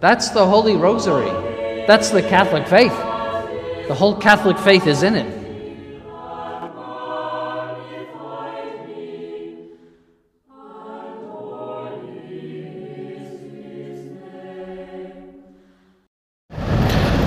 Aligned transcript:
That's 0.00 0.30
the 0.30 0.46
Holy 0.46 0.76
Rosary. 0.76 1.28
That's 1.86 2.08
the 2.08 2.22
Catholic 2.22 2.66
faith. 2.66 2.96
The 3.86 3.94
whole 3.94 4.16
Catholic 4.16 4.56
faith 4.56 4.86
is 4.86 5.02
in 5.02 5.14
it. 5.14 5.40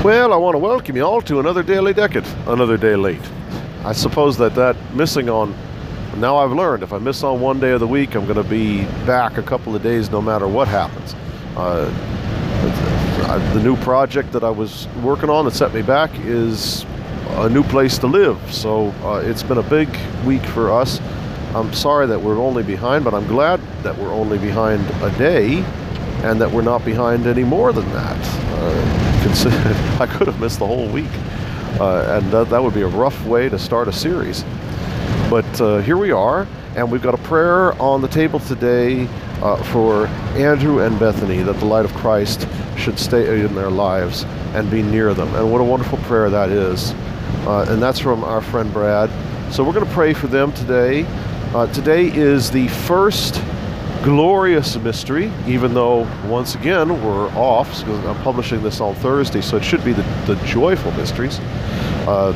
Well, 0.04 0.34
I 0.34 0.36
want 0.36 0.56
to 0.56 0.58
welcome 0.58 0.96
you 0.96 1.04
all 1.04 1.22
to 1.22 1.40
another 1.40 1.62
Daily 1.62 1.94
Decade, 1.94 2.26
another 2.48 2.76
day 2.76 2.96
late. 2.96 3.22
I 3.86 3.94
suppose 3.94 4.36
that 4.38 4.56
that 4.56 4.76
missing 4.96 5.30
on, 5.30 5.56
now 6.18 6.38
I've 6.38 6.52
learned, 6.52 6.82
if 6.82 6.92
I 6.92 6.98
miss 6.98 7.24
on 7.24 7.40
one 7.40 7.60
day 7.60 7.72
of 7.72 7.80
the 7.80 7.88
week, 7.88 8.16
I'm 8.16 8.26
going 8.26 8.44
to 8.44 8.50
be 8.50 8.86
back 9.06 9.38
a 9.38 9.44
couple 9.44 9.76
of 9.76 9.84
days 9.84 10.10
no 10.10 10.24
matter 10.24 10.48
what 10.48 10.68
happens. 10.68 11.16
Uh, 11.56 11.88
the 13.38 13.62
new 13.62 13.76
project 13.78 14.32
that 14.34 14.44
I 14.44 14.50
was 14.50 14.88
working 15.02 15.30
on 15.30 15.46
that 15.46 15.54
set 15.54 15.74
me 15.74 15.82
back 15.82 16.12
is 16.20 16.86
a 17.38 17.50
new 17.50 17.64
place 17.64 17.98
to 18.00 18.08
live. 18.08 18.38
So 18.54 18.90
uh, 19.04 19.22
it's 19.24 19.44
been 19.44 19.58
a 19.58 19.64
big 19.64 19.90
week 20.26 20.44
for 20.44 20.72
us. 20.72 21.00
I'm 21.56 21.74
sorry 21.74 22.08
that 22.08 22.20
we're 22.20 22.40
only 22.40 22.64
behind, 22.64 23.04
but 23.06 23.14
I'm 23.14 23.28
glad 23.28 23.60
that 23.84 23.98
we're 23.98 24.14
only 24.14 24.38
behind 24.38 24.88
a 25.04 25.16
day 25.18 25.64
and 26.24 26.40
that 26.42 26.52
we're 26.52 26.64
not 26.64 26.84
behind 26.86 27.28
any 27.28 27.44
more 27.44 27.74
than 27.74 27.88
that. 27.92 28.18
Uh, 28.60 30.00
I 30.00 30.08
could 30.08 30.28
have 30.28 30.40
missed 30.40 30.60
the 30.60 30.68
whole 30.68 30.88
week, 30.90 31.12
uh, 31.80 32.18
and 32.20 32.32
that, 32.32 32.50
that 32.50 32.62
would 32.62 32.74
be 32.74 32.82
a 32.82 32.88
rough 32.88 33.26
way 33.26 33.50
to 33.50 33.58
start 33.58 33.88
a 33.88 33.94
series. 33.94 34.44
But 35.30 35.62
uh, 35.62 35.80
here 35.80 35.98
we 35.98 36.12
are, 36.12 36.48
and 36.76 36.92
we've 36.92 37.02
got 37.02 37.14
a 37.14 37.24
prayer 37.24 37.74
on 37.82 38.02
the 38.02 38.08
table 38.08 38.40
today 38.40 39.08
uh, 39.44 39.62
for 39.72 40.08
Andrew 40.38 40.80
and 40.80 40.98
Bethany 40.98 41.44
that 41.44 41.60
the 41.60 41.66
light 41.66 41.84
of 41.84 41.94
Christ 41.96 42.48
should 42.78 42.98
stay 42.98 43.42
in 43.42 43.54
their 43.54 43.70
lives 43.70 44.24
and 44.56 44.72
be 44.72 44.82
near 44.82 45.14
them. 45.14 45.34
And 45.36 45.52
what 45.52 45.60
a 45.60 45.64
wonderful 45.66 45.98
prayer 46.00 46.30
that 46.30 46.50
is. 46.50 46.94
Uh, 47.46 47.66
and 47.68 47.82
that's 47.82 48.00
from 48.00 48.24
our 48.24 48.42
friend 48.42 48.72
Brad. 48.72 49.10
So 49.54 49.64
we're 49.64 49.74
going 49.74 49.86
to 49.86 49.92
pray 49.92 50.14
for 50.14 50.28
them 50.28 50.54
today. 50.54 51.06
Uh, 51.54 51.68
today 51.74 52.08
is 52.08 52.52
the 52.52 52.70
first 52.70 53.42
glorious 54.02 54.78
mystery, 54.78 55.32
even 55.46 55.74
though 55.74 56.08
once 56.28 56.56
again 56.56 57.04
we're 57.04 57.28
off 57.36 57.84
I'm 57.84 58.22
publishing 58.24 58.64
this 58.64 58.80
on 58.80 58.96
Thursday, 58.96 59.42
so 59.42 59.58
it 59.58 59.64
should 59.64 59.84
be 59.84 59.94
the, 59.94 60.04
the 60.26 60.36
joyful 60.46 60.92
mysteries. 60.94 61.40
Uh, 62.08 62.32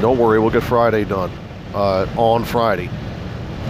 don't 0.00 0.18
worry, 0.18 0.38
we'll 0.40 0.50
get 0.50 0.62
Friday 0.62 1.04
done 1.04 1.30
uh, 1.74 2.06
on 2.16 2.44
Friday. 2.44 2.90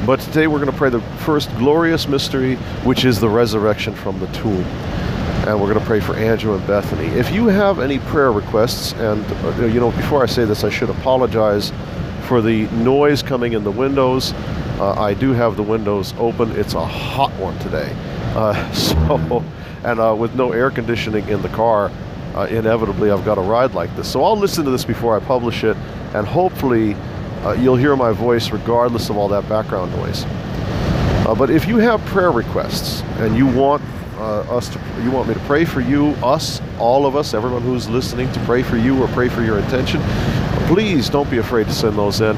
But 0.06 0.20
today 0.20 0.46
we're 0.46 0.58
going 0.58 0.70
to 0.70 0.76
pray 0.76 0.90
the 0.90 1.00
first 1.18 1.54
glorious 1.56 2.08
mystery, 2.08 2.56
which 2.84 3.04
is 3.04 3.20
the 3.20 3.28
resurrection 3.28 3.94
from 3.94 4.18
the 4.20 4.26
tomb. 4.28 4.64
And 5.46 5.60
we're 5.60 5.72
going 5.72 5.80
to 5.80 5.84
pray 5.84 6.00
for 6.00 6.14
Andrew 6.16 6.54
and 6.54 6.66
Bethany. 6.66 7.06
If 7.08 7.30
you 7.32 7.46
have 7.46 7.78
any 7.78 7.98
prayer 7.98 8.32
requests, 8.32 8.92
and 8.94 9.24
uh, 9.44 9.66
you 9.66 9.80
know, 9.80 9.90
before 9.90 10.22
I 10.22 10.26
say 10.26 10.44
this, 10.44 10.64
I 10.64 10.70
should 10.70 10.90
apologize 10.90 11.72
for 12.26 12.40
the 12.40 12.66
noise 12.68 13.22
coming 13.22 13.52
in 13.52 13.64
the 13.64 13.70
windows. 13.70 14.32
Uh, 14.78 14.92
I 14.92 15.14
do 15.14 15.32
have 15.32 15.56
the 15.56 15.62
windows 15.62 16.14
open. 16.18 16.52
It's 16.52 16.74
a 16.74 16.84
hot 16.84 17.32
one 17.32 17.58
today. 17.58 17.94
Uh, 18.34 18.72
so, 18.72 19.44
and 19.84 20.00
uh, 20.00 20.14
with 20.16 20.34
no 20.34 20.52
air 20.52 20.70
conditioning 20.70 21.28
in 21.28 21.42
the 21.42 21.48
car, 21.48 21.90
uh, 22.34 22.46
inevitably 22.50 23.10
I've 23.10 23.24
got 23.24 23.38
a 23.38 23.42
ride 23.42 23.74
like 23.74 23.94
this. 23.96 24.10
So 24.10 24.22
I'll 24.22 24.36
listen 24.36 24.64
to 24.64 24.70
this 24.70 24.84
before 24.84 25.16
I 25.16 25.20
publish 25.20 25.64
it, 25.64 25.76
and 26.14 26.26
hopefully 26.26 26.94
uh, 27.44 27.52
you'll 27.52 27.76
hear 27.76 27.96
my 27.96 28.12
voice 28.12 28.50
regardless 28.50 29.10
of 29.10 29.16
all 29.16 29.28
that 29.28 29.48
background 29.48 29.92
noise. 29.96 30.24
Uh, 31.26 31.34
but 31.34 31.50
if 31.50 31.66
you 31.66 31.78
have 31.78 32.04
prayer 32.06 32.30
requests 32.30 33.02
and 33.18 33.36
you 33.36 33.46
want 33.46 33.82
us 34.18 34.68
to, 34.68 34.80
you 35.02 35.10
want 35.10 35.28
me 35.28 35.34
to 35.34 35.40
pray 35.40 35.64
for 35.64 35.80
you, 35.80 36.08
us, 36.22 36.60
all 36.78 37.06
of 37.06 37.14
us, 37.14 37.34
everyone 37.34 37.62
who's 37.62 37.88
listening 37.88 38.30
to 38.32 38.40
pray 38.40 38.62
for 38.62 38.76
you 38.76 39.00
or 39.00 39.08
pray 39.08 39.28
for 39.28 39.42
your 39.42 39.58
intention, 39.58 40.00
please 40.66 41.08
don't 41.08 41.30
be 41.30 41.38
afraid 41.38 41.66
to 41.66 41.72
send 41.72 41.96
those 41.96 42.20
in 42.20 42.36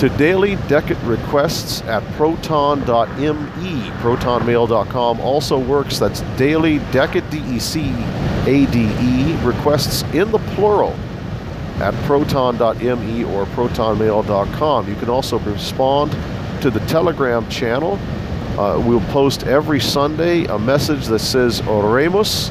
to 0.00 0.08
daily 0.16 0.56
decade 0.66 0.96
requests 1.02 1.82
at 1.82 2.02
proton.me. 2.14 2.84
Protonmail.com 4.00 5.20
also 5.20 5.58
works. 5.58 5.98
That's 5.98 6.22
daily 6.38 6.78
decade, 6.90 7.28
D-E-C-A-D-E, 7.28 7.86
requests 9.44 10.02
in 10.14 10.30
the 10.30 10.38
plural 10.54 10.96
at 11.80 11.94
proton.me 12.04 13.24
or 13.24 13.46
protonmail.com. 13.46 14.88
You 14.88 14.94
can 14.96 15.08
also 15.08 15.38
respond 15.40 16.12
to 16.62 16.70
the 16.70 16.80
Telegram 16.80 17.48
channel. 17.48 17.98
Uh, 18.58 18.82
we'll 18.84 19.00
post 19.12 19.44
every 19.44 19.80
Sunday 19.80 20.44
a 20.44 20.58
message 20.58 21.06
that 21.06 21.20
says 21.20 21.60
Oremus 21.62 22.50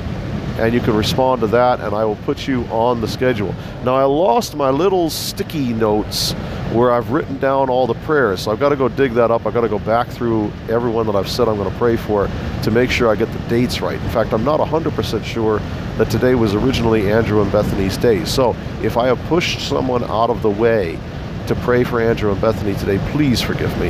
and 0.59 0.73
you 0.73 0.81
can 0.81 0.95
respond 0.95 1.39
to 1.41 1.47
that 1.47 1.79
and 1.79 1.95
I 1.95 2.03
will 2.03 2.17
put 2.17 2.47
you 2.47 2.63
on 2.65 2.99
the 2.99 3.07
schedule. 3.07 3.53
Now 3.85 3.95
I 3.95 4.03
lost 4.03 4.55
my 4.55 4.69
little 4.69 5.09
sticky 5.09 5.73
notes 5.73 6.33
where 6.73 6.91
I've 6.91 7.11
written 7.11 7.39
down 7.39 7.69
all 7.69 7.87
the 7.87 7.95
prayers. 7.95 8.41
So 8.41 8.51
I've 8.51 8.59
got 8.59 8.69
to 8.69 8.75
go 8.75 8.87
dig 8.87 9.13
that 9.13 9.31
up. 9.31 9.45
I've 9.45 9.53
got 9.53 9.61
to 9.61 9.69
go 9.69 9.79
back 9.79 10.07
through 10.07 10.51
everyone 10.69 11.05
that 11.07 11.15
I've 11.15 11.29
said 11.29 11.47
I'm 11.47 11.57
going 11.57 11.71
to 11.71 11.77
pray 11.77 11.95
for 11.95 12.29
to 12.63 12.71
make 12.71 12.91
sure 12.91 13.09
I 13.09 13.15
get 13.15 13.31
the 13.31 13.39
dates 13.49 13.81
right. 13.81 13.99
In 13.99 14.09
fact, 14.09 14.33
I'm 14.33 14.43
not 14.43 14.59
100% 14.59 15.23
sure 15.23 15.59
that 15.97 16.09
today 16.09 16.35
was 16.35 16.53
originally 16.53 17.11
Andrew 17.11 17.41
and 17.41 17.51
Bethany's 17.51 17.97
day. 17.97 18.23
So 18.25 18.55
if 18.81 18.97
I 18.97 19.07
have 19.07 19.19
pushed 19.27 19.67
someone 19.67 20.03
out 20.03 20.29
of 20.29 20.41
the 20.41 20.49
way 20.49 20.99
to 21.47 21.55
pray 21.55 21.83
for 21.83 21.99
Andrew 21.99 22.31
and 22.31 22.39
Bethany 22.39 22.75
today, 22.75 22.99
please 23.11 23.41
forgive 23.41 23.75
me. 23.79 23.89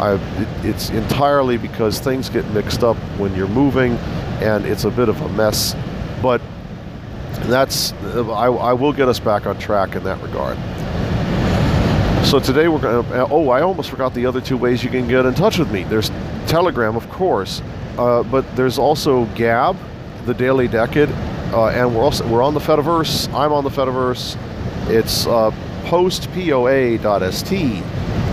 I, 0.00 0.14
it, 0.14 0.66
it's 0.66 0.90
entirely 0.90 1.56
because 1.56 1.98
things 1.98 2.28
get 2.28 2.46
mixed 2.50 2.84
up 2.84 2.96
when 3.18 3.34
you're 3.34 3.48
moving 3.48 3.92
and 4.40 4.66
it's 4.66 4.84
a 4.84 4.90
bit 4.90 5.08
of 5.08 5.20
a 5.22 5.28
mess 5.30 5.74
but 6.22 6.40
that's 7.42 7.92
I, 7.92 8.46
I 8.46 8.72
will 8.72 8.92
get 8.92 9.08
us 9.08 9.20
back 9.20 9.46
on 9.46 9.58
track 9.58 9.94
in 9.94 10.04
that 10.04 10.20
regard. 10.22 10.56
So 12.24 12.38
today 12.38 12.68
we're 12.68 12.80
going 12.80 13.04
to. 13.04 13.28
Oh, 13.30 13.48
I 13.50 13.62
almost 13.62 13.90
forgot 13.90 14.12
the 14.14 14.26
other 14.26 14.40
two 14.40 14.56
ways 14.56 14.84
you 14.84 14.90
can 14.90 15.08
get 15.08 15.24
in 15.24 15.34
touch 15.34 15.58
with 15.58 15.70
me. 15.70 15.84
There's 15.84 16.10
Telegram, 16.46 16.96
of 16.96 17.08
course, 17.10 17.62
uh, 17.96 18.22
but 18.24 18.44
there's 18.54 18.78
also 18.78 19.24
Gab, 19.34 19.76
the 20.26 20.34
Daily 20.34 20.68
Decade, 20.68 21.08
uh, 21.52 21.68
and 21.68 21.94
we're 21.94 22.02
also 22.02 22.26
we're 22.28 22.42
on 22.42 22.54
the 22.54 22.60
Fediverse. 22.60 23.32
I'm 23.32 23.52
on 23.52 23.64
the 23.64 23.70
Fediverse. 23.70 24.36
It's 24.90 25.26
uh, 25.26 25.50
postpoa.st 25.86 27.52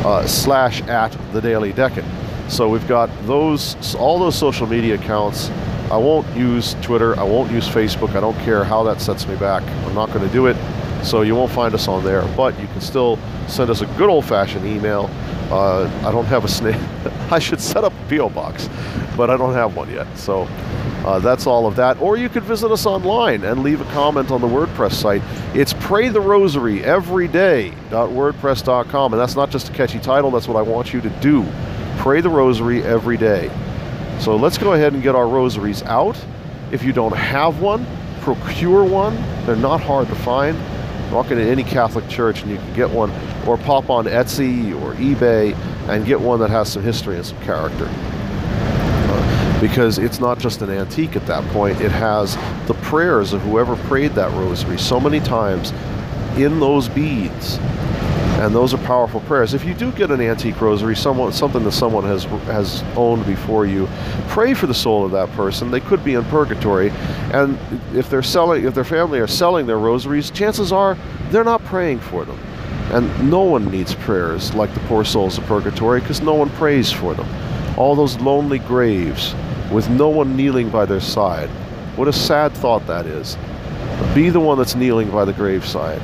uh, 0.06 0.28
slash 0.28 0.82
at 0.84 1.18
the 1.32 1.42
Daily 1.42 1.72
Decade. 1.72 2.06
So 2.50 2.70
we've 2.70 2.88
got 2.88 3.10
those 3.26 3.96
all 3.96 4.20
those 4.20 4.36
social 4.36 4.68
media 4.68 4.96
accounts 4.96 5.50
I 5.92 5.98
won't 5.98 6.28
use 6.36 6.76
Twitter. 6.82 7.18
I 7.20 7.24
won't 7.24 7.52
use 7.52 7.68
Facebook. 7.68 8.16
I 8.16 8.20
don't 8.20 8.38
care 8.40 8.64
how 8.64 8.82
that 8.84 9.00
sets 9.00 9.28
me 9.28 9.36
back. 9.36 9.62
I'm 9.86 9.94
not 9.94 10.08
going 10.12 10.28
to 10.28 10.34
do 10.34 10.48
it. 10.48 10.58
So 11.06 11.22
you 11.22 11.36
won't 11.36 11.52
find 11.52 11.74
us 11.76 11.88
on 11.88 12.04
there. 12.04 12.24
But 12.36 12.60
you 12.60 12.68
can 12.68 12.82
still 12.82 13.20
send 13.48 13.70
us 13.70 13.82
a 13.82 13.86
good 13.98 14.10
old 14.10 14.26
fashioned 14.26 14.66
email. 14.66 15.10
Uh, 15.52 15.84
I 16.04 16.12
don't 16.12 16.26
have 16.26 16.44
a 16.44 16.48
snake. 16.48 16.82
I 17.32 17.38
should 17.38 17.62
set 17.62 17.84
up 17.84 17.94
a 17.94 18.10
P.O. 18.10 18.30
box, 18.30 18.68
but 19.16 19.30
I 19.30 19.38
don't 19.38 19.54
have 19.54 19.76
one 19.76 19.92
yet. 19.92 20.08
So 20.18 20.48
uh, 21.06 21.20
that's 21.20 21.46
all 21.46 21.68
of 21.68 21.76
that. 21.76 22.02
Or 22.02 22.18
you 22.18 22.28
could 22.28 22.42
visit 22.42 22.72
us 22.72 22.88
online 22.88 23.44
and 23.44 23.62
leave 23.62 23.80
a 23.80 23.86
comment 23.92 24.32
on 24.32 24.42
the 24.42 24.48
WordPress 24.48 24.94
site. 24.94 25.22
It's 25.54 25.74
Pray 25.74 26.10
the 26.10 26.20
Rosary. 26.20 26.84
And 26.84 27.04
that's 29.14 29.36
not 29.36 29.52
just 29.52 29.70
a 29.70 29.72
catchy 29.72 30.00
title, 30.00 30.32
that's 30.32 30.48
what 30.48 30.58
I 30.58 30.64
want 30.64 30.92
you 30.92 31.02
to 31.02 31.10
do. 31.22 31.46
Pray 32.00 32.22
the 32.22 32.30
Rosary 32.30 32.82
every 32.84 33.18
day. 33.18 33.52
So 34.20 34.36
let's 34.36 34.58
go 34.58 34.74
ahead 34.74 34.94
and 34.94 35.04
get 35.04 35.14
our 35.14 35.28
rosaries 35.28 35.84
out. 35.84 36.18
If 36.72 36.84
you 36.84 36.92
don't 36.92 37.16
have 37.16 37.62
one, 37.62 37.86
procure 38.22 38.84
one. 38.84 39.16
They're 39.46 39.56
not 39.56 39.82
hard 39.82 40.08
to 40.08 40.16
find. 40.16 40.58
Walk 41.12 41.32
into 41.32 41.44
any 41.44 41.64
Catholic 41.64 42.08
church 42.10 42.42
and 42.42 42.52
you 42.52 42.58
can 42.58 42.74
get 42.74 42.90
one, 42.90 43.12
or 43.48 43.58
pop 43.58 43.90
on 43.90 44.06
Etsy 44.06 44.74
or 44.82 44.94
eBay 44.96 45.56
and 45.88 46.06
get 46.06 46.20
one 46.20 46.40
that 46.40 46.50
has 46.50 46.72
some 46.72 46.84
history 46.84 47.16
and 47.16 47.26
some 47.26 47.40
character. 47.42 47.88
Uh, 47.90 49.62
because 49.62 49.98
it's 49.98 50.20
not 50.20 50.40
just 50.40 50.62
an 50.62 50.70
antique 50.70 51.16
at 51.16 51.26
that 51.28 51.44
point, 51.52 51.80
it 51.80 51.92
has 51.92 52.36
the 52.68 52.74
prayers 52.82 53.34
of 53.34 53.42
whoever 53.42 53.76
prayed 53.88 54.12
that 54.14 54.32
rosary 54.32 54.78
so 54.78 55.00
many 55.00 55.20
times 55.20 55.72
in 56.38 56.60
those 56.60 56.90
beads 56.90 57.60
and 58.42 58.54
those 58.54 58.74
are 58.74 58.78
powerful 58.80 59.22
prayers. 59.22 59.54
If 59.54 59.64
you 59.64 59.74
do 59.74 59.92
get 59.94 60.12
an 60.12 60.20
antique 60.20 60.60
rosary, 60.60 60.96
someone 60.96 61.32
something 61.32 61.64
that 61.64 61.72
someone 61.72 62.04
has 62.04 62.26
has 62.46 62.84
owned 62.96 63.26
before 63.26 63.66
you, 63.66 63.88
pray 64.28 64.54
for 64.54 64.68
the 64.68 64.74
soul 64.74 65.06
of 65.06 65.12
that 65.12 65.30
person. 65.32 65.72
They 65.72 65.80
could 65.80 66.04
be 66.04 66.16
in 66.16 66.24
purgatory, 66.26 66.90
and 67.32 67.58
if 67.94 68.10
they're 68.10 68.22
selling, 68.22 68.66
if 68.66 68.76
their 68.76 68.84
family 68.84 69.20
are 69.20 69.28
selling 69.28 69.66
their 69.66 69.80
rosaries, 69.80 70.32
chances 70.32 70.72
are 70.72 70.98
they're 71.30 71.46
not 71.46 71.64
praying 71.64 72.00
for 72.00 72.26
them. 72.26 72.38
And 72.92 73.32
no 73.32 73.42
one 73.42 73.72
needs 73.72 73.96
prayers 73.96 74.54
like 74.54 74.74
the 74.74 74.80
poor 74.82 75.04
souls 75.06 75.38
of 75.38 75.46
purgatory 75.46 76.02
because 76.02 76.22
no 76.22 76.36
one 76.36 76.50
prays 76.52 76.92
for 76.92 77.14
them. 77.14 77.28
All 77.78 77.96
those 77.96 78.18
lonely 78.20 78.60
graves 78.60 79.34
with 79.72 79.90
no 79.90 80.10
one 80.10 80.36
kneeling 80.36 80.70
by 80.70 80.86
their 80.86 81.00
side. 81.00 81.50
What 81.96 82.08
a 82.08 82.14
sad 82.14 82.52
thought 82.54 82.86
that 82.88 83.06
is. 83.06 83.38
Be 84.14 84.30
the 84.30 84.40
one 84.40 84.58
that's 84.58 84.76
kneeling 84.76 85.10
by 85.10 85.26
the 85.26 85.34
graveside. 85.34 86.02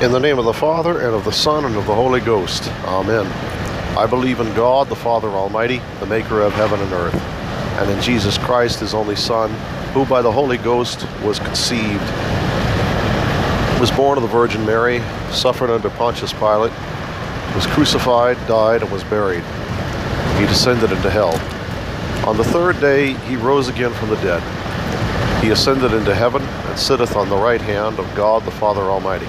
In 0.00 0.12
the 0.12 0.18
name 0.18 0.38
of 0.38 0.46
the 0.46 0.54
Father, 0.54 1.02
and 1.02 1.14
of 1.14 1.26
the 1.26 1.30
Son, 1.30 1.66
and 1.66 1.76
of 1.76 1.84
the 1.84 1.94
Holy 1.94 2.20
Ghost. 2.20 2.66
Amen. 2.86 3.26
I 3.98 4.06
believe 4.06 4.40
in 4.40 4.46
God, 4.54 4.88
the 4.88 4.96
Father 4.96 5.28
Almighty, 5.28 5.82
the 5.98 6.06
maker 6.06 6.40
of 6.40 6.54
heaven 6.54 6.80
and 6.80 6.90
earth, 6.90 7.14
and 7.14 7.90
in 7.90 8.00
Jesus 8.00 8.38
Christ, 8.38 8.80
his 8.80 8.94
only 8.94 9.14
Son, 9.14 9.50
who 9.92 10.06
by 10.06 10.22
the 10.22 10.32
Holy 10.32 10.56
Ghost 10.56 11.06
was 11.22 11.38
conceived, 11.38 12.00
was 13.78 13.90
born 13.90 14.16
of 14.16 14.22
the 14.22 14.28
Virgin 14.30 14.64
Mary, 14.64 15.00
suffered 15.32 15.68
under 15.68 15.90
Pontius 15.90 16.32
Pilate, 16.32 16.72
was 17.54 17.66
crucified, 17.66 18.38
died, 18.48 18.80
and 18.80 18.90
was 18.90 19.04
buried. 19.04 19.44
He 20.40 20.46
descended 20.46 20.92
into 20.92 21.10
hell. 21.10 21.34
On 22.26 22.38
the 22.38 22.44
third 22.44 22.80
day 22.80 23.12
he 23.28 23.36
rose 23.36 23.68
again 23.68 23.92
from 23.92 24.08
the 24.08 24.16
dead. 24.22 24.42
He 25.44 25.50
ascended 25.50 25.92
into 25.92 26.14
heaven, 26.14 26.40
and 26.40 26.78
sitteth 26.78 27.16
on 27.16 27.28
the 27.28 27.36
right 27.36 27.60
hand 27.60 27.98
of 27.98 28.06
God 28.14 28.46
the 28.46 28.50
Father 28.50 28.80
Almighty. 28.80 29.28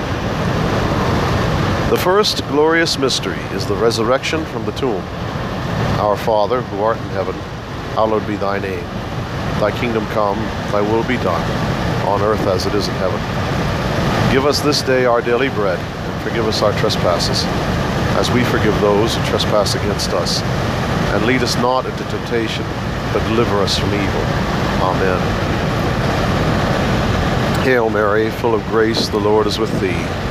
The 1.91 1.97
first 1.97 2.47
glorious 2.47 2.97
mystery 2.97 3.37
is 3.51 3.65
the 3.65 3.75
resurrection 3.75 4.45
from 4.45 4.65
the 4.65 4.71
tomb. 4.71 5.03
Our 5.99 6.15
Father, 6.15 6.61
who 6.61 6.81
art 6.81 6.95
in 6.95 7.09
heaven, 7.09 7.35
hallowed 7.95 8.25
be 8.25 8.37
thy 8.37 8.59
name. 8.59 8.85
Thy 9.59 9.77
kingdom 9.77 10.05
come, 10.05 10.37
thy 10.71 10.79
will 10.79 11.03
be 11.03 11.17
done, 11.17 11.41
on 12.07 12.21
earth 12.21 12.47
as 12.47 12.65
it 12.65 12.73
is 12.75 12.87
in 12.87 12.93
heaven. 12.93 13.19
Give 14.31 14.45
us 14.45 14.61
this 14.61 14.81
day 14.81 15.03
our 15.03 15.21
daily 15.21 15.49
bread, 15.49 15.79
and 15.79 16.23
forgive 16.23 16.47
us 16.47 16.61
our 16.61 16.71
trespasses, 16.79 17.43
as 18.15 18.31
we 18.31 18.45
forgive 18.45 18.79
those 18.79 19.13
who 19.13 19.25
trespass 19.25 19.75
against 19.75 20.11
us. 20.11 20.41
And 21.11 21.25
lead 21.25 21.43
us 21.43 21.57
not 21.57 21.85
into 21.85 22.05
temptation, 22.05 22.63
but 23.11 23.21
deliver 23.27 23.57
us 23.57 23.77
from 23.77 23.89
evil. 23.89 24.23
Amen. 24.79 25.19
Hail 27.65 27.89
Mary, 27.89 28.31
full 28.31 28.55
of 28.55 28.65
grace, 28.67 29.09
the 29.09 29.19
Lord 29.19 29.45
is 29.45 29.59
with 29.59 29.77
thee. 29.81 30.30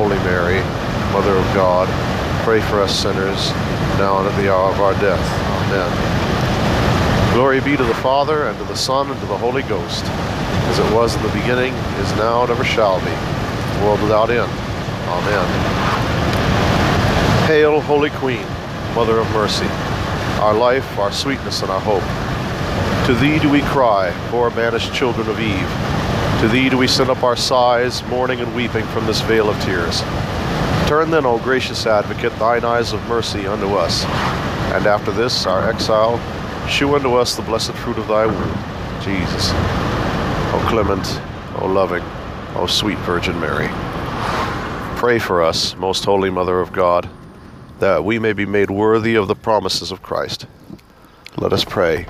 Holy 0.00 0.16
Mary, 0.20 0.60
Mother 1.12 1.36
of 1.36 1.44
God, 1.52 1.86
pray 2.42 2.62
for 2.62 2.80
us 2.80 2.98
sinners, 2.98 3.50
now 3.98 4.18
and 4.18 4.28
at 4.28 4.42
the 4.42 4.50
hour 4.50 4.70
of 4.70 4.80
our 4.80 4.94
death. 4.94 5.20
Amen. 5.68 7.34
Glory 7.34 7.60
be 7.60 7.76
to 7.76 7.84
the 7.84 7.94
Father, 7.96 8.46
and 8.46 8.56
to 8.56 8.64
the 8.64 8.74
Son, 8.74 9.10
and 9.10 9.20
to 9.20 9.26
the 9.26 9.36
Holy 9.36 9.60
Ghost, 9.64 10.02
as 10.06 10.78
it 10.78 10.94
was 10.94 11.14
in 11.16 11.22
the 11.22 11.28
beginning, 11.28 11.74
is 11.74 12.10
now, 12.16 12.40
and 12.40 12.50
ever 12.50 12.64
shall 12.64 12.98
be, 13.00 13.12
world 13.84 14.00
without 14.00 14.30
end. 14.30 14.50
Amen. 15.06 15.46
Hail, 17.46 17.82
Holy 17.82 18.08
Queen, 18.08 18.46
Mother 18.94 19.18
of 19.18 19.30
Mercy, 19.32 19.68
our 20.40 20.54
life, 20.54 20.98
our 20.98 21.12
sweetness, 21.12 21.60
and 21.60 21.70
our 21.70 21.80
hope. 21.80 23.06
To 23.06 23.14
thee 23.14 23.38
do 23.38 23.50
we 23.50 23.60
cry, 23.60 24.14
poor 24.30 24.48
banished 24.48 24.94
children 24.94 25.28
of 25.28 25.38
Eve. 25.38 25.99
To 26.40 26.48
thee 26.48 26.70
do 26.70 26.78
we 26.78 26.86
send 26.86 27.10
up 27.10 27.22
our 27.22 27.36
sighs, 27.36 28.02
mourning 28.04 28.40
and 28.40 28.56
weeping 28.56 28.86
from 28.86 29.06
this 29.06 29.20
vale 29.20 29.50
of 29.50 29.62
tears. 29.62 30.00
Turn 30.88 31.10
then, 31.10 31.26
O 31.26 31.38
gracious 31.38 31.84
advocate, 31.84 32.34
thine 32.38 32.64
eyes 32.64 32.94
of 32.94 33.06
mercy 33.08 33.46
unto 33.46 33.74
us, 33.74 34.04
and 34.72 34.86
after 34.86 35.12
this, 35.12 35.44
our 35.44 35.68
exile, 35.68 36.18
shew 36.66 36.94
unto 36.94 37.14
us 37.14 37.36
the 37.36 37.42
blessed 37.42 37.72
fruit 37.72 37.98
of 37.98 38.08
thy 38.08 38.24
womb, 38.24 38.58
Jesus. 39.02 39.50
O 40.54 40.66
clement, 40.66 41.20
O 41.60 41.66
loving, 41.66 42.02
O 42.56 42.66
sweet 42.66 42.98
Virgin 43.00 43.38
Mary. 43.38 43.68
Pray 44.96 45.18
for 45.18 45.42
us, 45.42 45.76
most 45.76 46.06
holy 46.06 46.30
Mother 46.30 46.58
of 46.58 46.72
God, 46.72 47.06
that 47.80 48.02
we 48.02 48.18
may 48.18 48.32
be 48.32 48.46
made 48.46 48.70
worthy 48.70 49.14
of 49.14 49.28
the 49.28 49.36
promises 49.36 49.92
of 49.92 50.02
Christ. 50.02 50.46
Let 51.36 51.52
us 51.52 51.66
pray. 51.66 52.06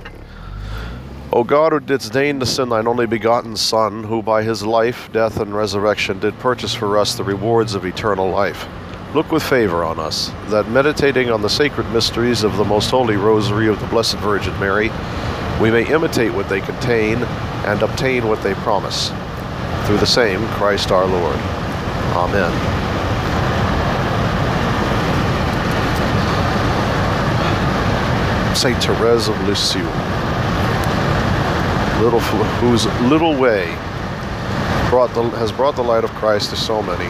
O 1.32 1.44
God, 1.44 1.72
who 1.72 1.78
didst 1.78 2.12
deign 2.12 2.40
to 2.40 2.46
send 2.46 2.72
thine 2.72 2.88
only 2.88 3.06
begotten 3.06 3.56
Son, 3.56 4.02
who 4.02 4.20
by 4.20 4.42
his 4.42 4.64
life, 4.64 5.08
death, 5.12 5.38
and 5.38 5.54
resurrection 5.54 6.18
did 6.18 6.37
purchase 6.40 6.75
for 6.75 6.99
us 6.99 7.14
the 7.14 7.22
rewards 7.22 7.76
of 7.76 7.84
eternal 7.84 8.28
life, 8.28 8.66
look 9.14 9.30
with 9.30 9.44
favor 9.44 9.84
on 9.84 10.00
us, 10.00 10.32
that 10.49 10.68
meditating 10.70 11.30
on 11.30 11.40
the 11.40 11.49
sacred 11.49 11.88
mysteries 11.92 12.42
of 12.42 12.56
the 12.56 12.64
most 12.64 12.90
holy 12.90 13.14
rosary 13.14 13.68
of 13.68 13.78
the 13.78 13.87
Blessed 13.87 14.16
Virgin 14.16 14.58
Mary, 14.58 14.90
we 15.62 15.70
may 15.70 15.88
imitate 15.88 16.34
what 16.34 16.49
they 16.49 16.60
contain 16.60 17.18
and 17.64 17.80
obtain 17.80 18.26
what 18.26 18.42
they 18.42 18.54
promise. 18.54 19.10
Through 19.87 19.99
the 19.99 20.06
same 20.06 20.44
Christ 20.49 20.90
our 20.90 21.06
Lord. 21.06 21.37
Amen. 22.16 22.50
Saint 28.56 28.82
Therese 28.82 29.28
of 29.28 29.49
Lisieux, 29.49 29.88
little, 32.00 32.21
whose 32.21 32.87
little 33.11 33.37
way 33.37 33.66
brought 34.88 35.12
the, 35.14 35.23
has 35.38 35.52
brought 35.52 35.76
the 35.76 35.83
light 35.83 36.04
of 36.04 36.11
Christ 36.11 36.50
to 36.50 36.57
so 36.57 36.83
many, 36.83 37.04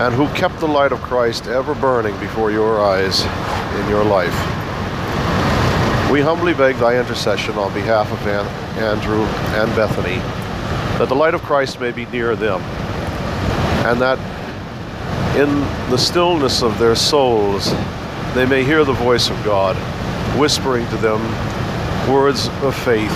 and 0.00 0.14
who 0.14 0.28
kept 0.28 0.58
the 0.60 0.68
light 0.68 0.92
of 0.92 1.00
Christ 1.02 1.46
ever 1.46 1.74
burning 1.74 2.18
before 2.18 2.50
your 2.50 2.80
eyes 2.80 3.22
in 3.80 3.88
your 3.88 4.04
life. 4.04 4.34
We 6.10 6.20
humbly 6.20 6.54
beg 6.54 6.76
thy 6.76 6.98
intercession 6.98 7.56
on 7.56 7.72
behalf 7.74 8.10
of 8.10 8.26
An- 8.26 8.46
Andrew 8.82 9.22
and 9.60 9.74
Bethany, 9.76 10.16
that 10.98 11.08
the 11.08 11.14
light 11.14 11.34
of 11.34 11.42
Christ 11.42 11.80
may 11.80 11.92
be 11.92 12.06
near 12.06 12.34
them, 12.36 12.60
and 13.86 14.00
that 14.00 14.18
in 15.36 15.60
the 15.90 15.96
stillness 15.96 16.62
of 16.62 16.78
their 16.78 16.94
souls 16.94 17.72
they 18.34 18.46
may 18.46 18.64
hear 18.64 18.84
the 18.84 18.92
voice 18.92 19.30
of 19.30 19.44
God 19.44 19.76
whispering 20.38 20.86
to 20.88 20.96
them 20.96 21.20
words 22.10 22.48
of 22.62 22.74
faith, 22.74 23.12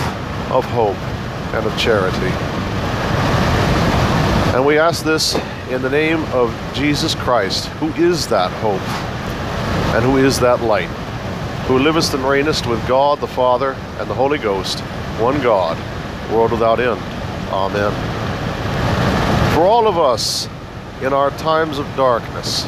of 0.51 0.65
hope, 0.65 0.97
and 1.55 1.67
of 1.67 1.79
charity. 1.79 2.33
And 4.55 4.65
we 4.65 4.79
ask 4.79 5.05
this 5.05 5.35
in 5.71 5.83
the 5.83 5.91
name 5.91 6.23
of 6.33 6.55
Jesus 6.75 7.15
Christ, 7.15 7.67
who 7.81 7.89
is 7.95 8.29
that 8.29 8.53
hope 8.61 8.81
and 9.95 10.05
who 10.05 10.17
is 10.17 10.39
that 10.41 10.61
light, 10.63 10.89
who 11.67 11.79
livest 11.79 12.15
and 12.15 12.23
reignest 12.25 12.69
with 12.69 12.87
God 12.87 13.21
the 13.21 13.27
Father 13.27 13.73
and 13.99 14.09
the 14.09 14.15
Holy 14.15 14.39
Ghost, 14.39 14.81
one 15.21 15.41
God, 15.41 15.77
world 16.33 16.53
without 16.53 16.81
end. 16.81 17.01
Amen. 17.53 17.93
For 19.55 19.63
all 19.63 19.87
of 19.87 19.99
us 19.99 20.49
in 21.03 21.13
our 21.13 21.31
times 21.31 21.79
of 21.79 21.87
darkness, 21.97 22.67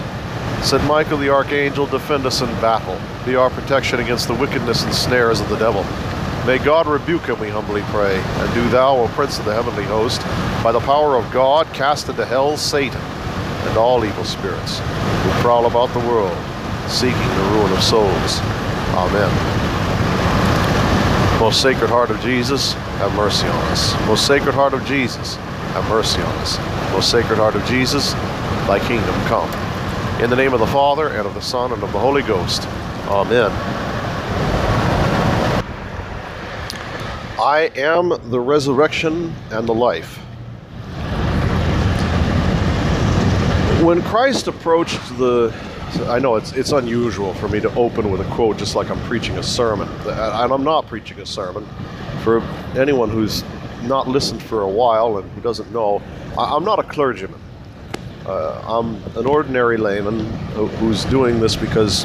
Saint 0.63 0.85
Michael 0.85 1.19
the 1.19 1.29
Archangel, 1.29 1.87
defend 1.87 2.27
us 2.27 2.41
in 2.41 2.49
battle. 2.61 2.99
Be 3.25 3.37
our 3.37 3.51
protection 3.51 4.01
against 4.01 4.29
the 4.29 4.35
wickedness 4.35 4.85
and 4.85 4.95
snares 4.95 5.41
of 5.41 5.49
the 5.49 5.57
devil. 5.57 5.85
May 6.47 6.59
God 6.59 6.87
rebuke 6.87 7.23
him, 7.23 7.41
we 7.41 7.49
humbly 7.49 7.83
pray. 7.89 8.15
And 8.17 8.55
do 8.55 8.69
thou, 8.69 8.97
O 8.97 9.09
Prince 9.09 9.41
of 9.41 9.47
the 9.47 9.53
heavenly 9.53 9.83
host, 9.83 10.21
by 10.63 10.71
the 10.71 10.79
power 10.79 11.17
of 11.17 11.29
God, 11.33 11.67
cast 11.75 12.09
into 12.09 12.25
hell 12.25 12.57
Satan 12.57 13.01
and 13.01 13.77
all 13.77 14.05
evil 14.05 14.23
spirits 14.23 14.79
who 14.79 15.31
prowl 15.43 15.67
about 15.67 15.93
the 15.93 15.99
world, 16.09 16.37
seeking 16.89 17.19
the 17.19 17.51
ruin 17.51 17.73
of 17.73 17.83
souls. 17.83 18.39
Amen. 18.95 19.29
Most 21.41 21.61
Sacred 21.61 21.91
Heart 21.91 22.11
of 22.11 22.21
Jesus, 22.21 22.75
have 23.03 23.13
mercy 23.17 23.49
on 23.49 23.65
us. 23.73 23.95
Most 24.07 24.25
Sacred 24.25 24.55
Heart 24.55 24.75
of 24.75 24.85
Jesus, 24.85 25.35
have 25.75 25.89
mercy 25.89 26.23
on 26.23 26.35
us. 26.37 26.59
Most 26.93 27.11
Sacred 27.11 27.39
Heart 27.39 27.57
of 27.57 27.65
Jesus, 27.67 28.13
thy 28.69 28.79
kingdom 28.87 29.15
come. 29.27 29.51
In 30.23 30.31
the 30.31 30.37
name 30.37 30.55
of 30.55 30.61
the 30.61 30.67
Father, 30.69 31.09
and 31.09 31.27
of 31.27 31.35
the 31.35 31.43
Son, 31.43 31.73
and 31.73 31.83
of 31.83 31.93
the 31.93 31.99
Holy 31.99 32.23
Ghost. 32.23 32.63
Amen. 33.09 33.51
I 37.47 37.71
am 37.77 38.09
the 38.31 38.41
resurrection 38.41 39.33
and 39.53 39.69
the 39.69 39.73
life. 39.73 40.17
When 43.85 44.03
Christ 44.03 44.49
approached 44.49 45.17
the 45.17 45.55
I 46.09 46.19
know 46.19 46.35
it's 46.35 46.51
it's 46.55 46.73
unusual 46.73 47.35
for 47.35 47.47
me 47.47 47.61
to 47.61 47.73
open 47.77 48.11
with 48.11 48.21
a 48.21 48.35
quote 48.35 48.57
just 48.57 48.75
like 48.75 48.91
I'm 48.91 48.99
preaching 49.05 49.39
a 49.39 49.45
sermon. 49.45 49.89
And 50.09 50.53
I'm 50.53 50.65
not 50.65 50.89
preaching 50.89 51.21
a 51.21 51.27
sermon. 51.27 51.65
For 52.25 52.41
anyone 52.77 53.11
who's 53.11 53.45
not 53.85 54.09
listened 54.09 54.43
for 54.43 54.63
a 54.63 54.69
while 54.69 55.19
and 55.19 55.31
who 55.31 55.41
doesn't 55.41 55.71
know, 55.73 56.03
I'm 56.37 56.65
not 56.65 56.81
a 56.81 56.83
clergyman. 56.83 57.41
Uh, 58.27 58.61
I'm 58.67 58.97
an 59.17 59.25
ordinary 59.25 59.77
layman 59.77 60.19
who's 60.81 61.05
doing 61.05 61.39
this 61.39 61.55
because 61.55 62.05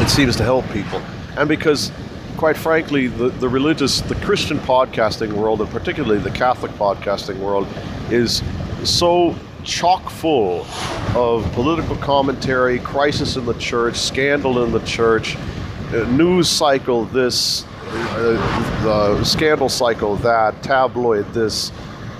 it 0.00 0.08
seems 0.08 0.34
to 0.36 0.44
help 0.44 0.66
people, 0.70 1.02
and 1.36 1.46
because, 1.46 1.92
quite 2.36 2.56
frankly, 2.56 3.06
the, 3.06 3.28
the 3.28 3.48
religious, 3.48 4.00
the 4.02 4.14
Christian 4.16 4.58
podcasting 4.58 5.32
world, 5.32 5.60
and 5.60 5.70
particularly 5.70 6.18
the 6.18 6.30
Catholic 6.30 6.70
podcasting 6.72 7.38
world, 7.38 7.66
is 8.10 8.42
so 8.84 9.34
chock 9.64 10.08
full 10.10 10.66
of 11.14 11.50
political 11.52 11.96
commentary, 11.96 12.78
crisis 12.78 13.36
in 13.36 13.44
the 13.46 13.54
church, 13.54 13.96
scandal 13.96 14.62
in 14.64 14.72
the 14.72 14.80
church, 14.80 15.36
uh, 15.36 16.04
news 16.10 16.48
cycle 16.48 17.04
this, 17.06 17.64
uh, 17.88 19.24
scandal 19.24 19.68
cycle 19.68 20.16
that, 20.16 20.62
tabloid 20.62 21.26
this 21.32 21.72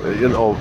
you 0.05 0.29
know, 0.29 0.55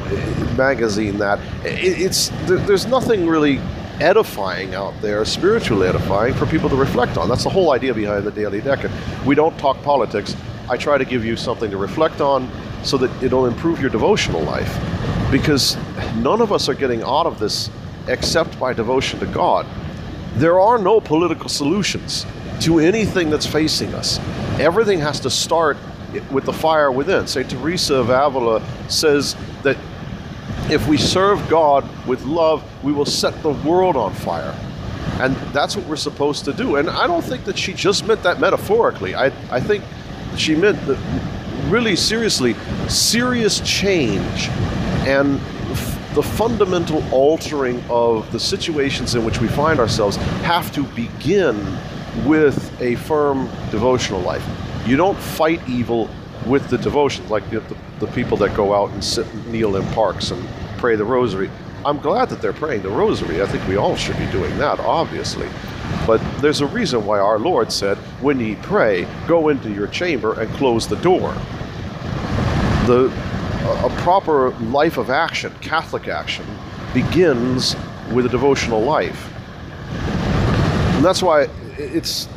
magazine 0.58 1.18
that. 1.18 1.40
It's 1.64 2.30
there's 2.46 2.88
nothing 2.88 3.28
really 3.28 3.60
edifying 4.02 4.76
out 4.76 4.94
there, 5.02 5.24
spiritually 5.26 5.88
edifying 5.88 6.34
for 6.34 6.46
people 6.46 6.70
to 6.70 6.76
reflect 6.76 7.18
on. 7.18 7.30
That's 7.30 7.44
the 7.44 7.50
whole 7.50 7.72
idea 7.72 7.94
behind 7.94 8.26
the 8.26 8.32
Daily 8.32 8.62
Decade. 8.62 8.92
We 9.26 9.36
don't 9.36 9.58
talk 9.58 9.82
politics. 9.84 10.36
I 10.70 10.78
try 10.78 10.98
to 10.98 11.06
give 11.06 11.24
you 11.24 11.36
something 11.36 11.72
to 11.72 11.78
reflect 11.78 12.22
on 12.22 12.50
so 12.84 12.98
that 12.98 13.24
it'll 13.24 13.46
improve 13.46 13.80
your 13.80 13.90
devotional 13.90 14.42
life. 14.42 14.80
Because 15.32 15.78
none 16.18 16.42
of 16.42 16.52
us 16.52 16.70
are 16.70 16.74
getting 16.74 17.04
out 17.04 17.26
of 17.26 17.40
this 17.40 17.70
except 18.08 18.60
by 18.60 18.74
devotion 18.74 19.20
to 19.20 19.26
God. 19.28 19.66
There 20.36 20.60
are 20.60 20.78
no 20.78 21.00
political 21.00 21.50
solutions 21.50 22.26
to 22.62 22.80
anything 22.80 23.30
that's 23.30 23.46
facing 23.46 23.94
us. 23.94 24.20
Everything 24.60 25.00
has 25.00 25.20
to 25.22 25.30
start 25.30 25.78
with 26.32 26.46
the 26.46 26.54
fire 26.54 26.92
within. 26.92 27.28
St. 27.28 27.50
Teresa 27.50 27.96
of 27.96 28.10
Avila 28.10 28.62
says 28.90 29.36
that 29.64 29.78
if 30.70 30.88
we 30.88 30.98
serve 30.98 31.48
God 31.48 31.88
with 32.08 32.24
love, 32.26 32.64
we 32.84 32.92
will 32.92 33.06
set 33.06 33.42
the 33.44 33.52
world 33.52 33.96
on 33.96 34.14
fire. 34.14 34.56
And 35.20 35.36
that's 35.54 35.76
what 35.76 35.86
we're 35.86 35.96
supposed 35.96 36.44
to 36.46 36.54
do. 36.54 36.78
And 36.78 36.90
I 36.90 37.08
don't 37.08 37.24
think 37.24 37.46
that 37.46 37.58
she 37.58 37.74
just 37.74 38.06
meant 38.06 38.24
that 38.24 38.40
metaphorically. 38.40 39.16
I, 39.16 39.28
I 39.50 39.60
think 39.60 39.84
she 40.38 40.56
meant 40.56 40.84
that 40.88 40.98
really 41.70 41.96
seriously, 41.96 42.56
serious 42.88 43.60
change 43.62 44.50
and 45.08 45.40
the 46.16 46.24
fundamental 46.24 47.04
altering 47.14 47.84
of 47.90 48.32
the 48.32 48.40
situations 48.40 49.16
in 49.16 49.26
which 49.26 49.40
we 49.40 49.48
find 49.48 49.80
ourselves 49.80 50.16
have 50.46 50.72
to 50.72 50.84
begin 50.96 51.56
with 52.26 52.82
a 52.82 52.96
firm 52.96 53.50
devotional 53.70 54.22
life. 54.22 54.46
You 54.88 54.96
don't 54.96 55.18
fight 55.18 55.68
evil 55.68 56.10
with 56.46 56.70
the 56.70 56.78
devotion, 56.78 57.28
like 57.30 57.50
the, 57.50 57.60
the, 57.62 57.78
the 58.00 58.08
people 58.08 58.38
that 58.38 58.56
go 58.56 58.74
out 58.74 58.92
and 58.92 59.04
sit 59.04 59.26
and 59.34 59.52
kneel 59.52 59.76
in 59.76 59.86
parks 59.94 60.32
and 60.32 60.48
pray 60.78 60.96
the 60.96 61.06
rosary. 61.06 61.50
I'm 61.86 62.00
glad 62.00 62.30
that 62.30 62.42
they're 62.42 62.54
praying 62.54 62.82
the 62.82 62.90
rosary. 62.90 63.42
I 63.42 63.46
think 63.46 63.68
we 63.68 63.76
all 63.76 63.96
should 63.96 64.18
be 64.18 64.26
doing 64.32 64.58
that, 64.58 64.80
obviously. 64.80 65.48
But 66.08 66.20
there's 66.42 66.62
a 66.62 66.68
reason 66.68 67.06
why 67.06 67.20
our 67.20 67.40
Lord 67.40 67.72
said, 67.72 67.98
when 68.22 68.40
ye 68.40 68.56
pray, 68.56 69.08
go 69.28 69.50
into 69.50 69.72
your 69.72 69.88
chamber 69.88 70.40
and 70.40 70.52
close 70.56 70.88
the 70.88 70.98
door. 70.98 71.34
The, 72.86 73.12
a 73.84 73.90
proper 74.02 74.52
life 74.62 74.98
of 74.98 75.10
action, 75.10 75.54
Catholic 75.62 76.08
action, 76.08 76.46
begins 76.94 77.76
with 78.12 78.26
a 78.26 78.30
devotional 78.30 78.82
life. 78.82 79.32
And 80.96 81.04
that's 81.04 81.22
why 81.22 81.48
it's 81.78 82.28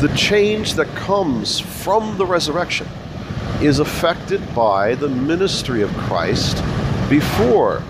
the 0.00 0.12
change 0.16 0.74
that 0.74 0.88
comes 0.96 1.60
from 1.60 2.18
the 2.18 2.26
resurrection 2.26 2.86
is 3.62 3.78
affected 3.78 4.40
by 4.54 4.94
the 4.94 5.08
ministry 5.08 5.82
of 5.82 5.90
Christ 5.96 6.56
before. 7.10 7.82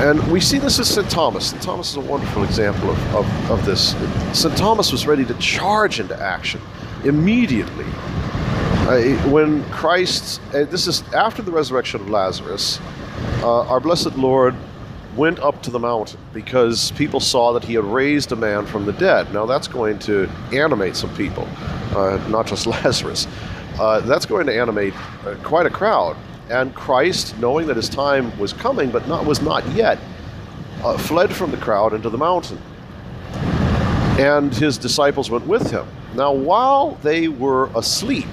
And 0.00 0.24
we 0.30 0.40
see 0.40 0.58
this 0.58 0.78
as 0.78 0.88
St. 0.88 1.10
Thomas. 1.10 1.50
St. 1.50 1.60
Thomas 1.60 1.90
is 1.90 1.96
a 1.96 2.00
wonderful 2.00 2.44
example 2.44 2.90
of, 2.90 3.14
of, 3.14 3.50
of 3.50 3.66
this. 3.66 3.96
St. 4.32 4.56
Thomas 4.56 4.92
was 4.92 5.06
ready 5.06 5.24
to 5.24 5.34
charge 5.34 6.00
into 6.00 6.18
action 6.18 6.60
immediately. 7.04 7.86
Uh, 8.88 9.02
when 9.28 9.62
Christ, 9.70 10.40
uh, 10.54 10.64
this 10.64 10.86
is 10.86 11.02
after 11.12 11.42
the 11.42 11.50
resurrection 11.50 12.00
of 12.00 12.08
Lazarus, 12.08 12.80
uh, 13.42 13.66
our 13.68 13.80
blessed 13.80 14.16
Lord 14.16 14.54
went 15.16 15.40
up 15.40 15.62
to 15.64 15.70
the 15.70 15.78
mountain 15.80 16.20
because 16.32 16.92
people 16.92 17.18
saw 17.18 17.52
that 17.52 17.64
he 17.64 17.74
had 17.74 17.84
raised 17.84 18.30
a 18.32 18.36
man 18.36 18.64
from 18.64 18.86
the 18.86 18.92
dead. 18.92 19.34
Now, 19.34 19.46
that's 19.46 19.66
going 19.66 19.98
to 20.00 20.30
animate 20.52 20.94
some 20.96 21.14
people, 21.16 21.46
uh, 21.94 22.24
not 22.28 22.46
just 22.46 22.66
Lazarus. 22.84 23.26
Uh, 23.78 24.00
that's 24.00 24.26
going 24.26 24.46
to 24.46 24.54
animate 24.54 24.92
uh, 25.24 25.36
quite 25.44 25.66
a 25.66 25.70
crowd. 25.70 26.16
And 26.50 26.74
Christ, 26.74 27.38
knowing 27.38 27.66
that 27.68 27.76
his 27.76 27.88
time 27.88 28.36
was 28.38 28.52
coming, 28.52 28.90
but 28.90 29.06
not, 29.06 29.24
was 29.24 29.40
not 29.40 29.66
yet, 29.68 29.98
uh, 30.82 30.98
fled 30.98 31.34
from 31.34 31.50
the 31.50 31.56
crowd 31.58 31.92
into 31.92 32.10
the 32.10 32.18
mountain. 32.18 32.60
And 34.18 34.52
his 34.52 34.78
disciples 34.78 35.30
went 35.30 35.46
with 35.46 35.70
him. 35.70 35.86
Now, 36.14 36.32
while 36.32 36.98
they 37.02 37.28
were 37.28 37.70
asleep, 37.76 38.26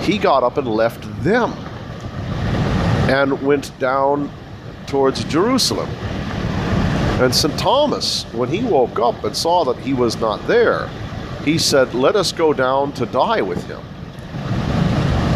he 0.00 0.18
got 0.18 0.42
up 0.42 0.58
and 0.58 0.68
left 0.68 1.02
them 1.22 1.52
and 3.08 3.40
went 3.42 3.76
down 3.78 4.30
towards 4.86 5.24
Jerusalem. 5.24 5.88
And 7.20 7.34
St. 7.34 7.58
Thomas, 7.58 8.24
when 8.32 8.48
he 8.48 8.62
woke 8.64 8.98
up 8.98 9.24
and 9.24 9.36
saw 9.36 9.64
that 9.64 9.76
he 9.78 9.94
was 9.94 10.20
not 10.20 10.46
there, 10.46 10.88
he 11.44 11.56
said, 11.56 11.94
Let 11.94 12.16
us 12.16 12.32
go 12.32 12.52
down 12.52 12.92
to 12.94 13.06
die 13.06 13.40
with 13.40 13.62
him. 13.66 13.80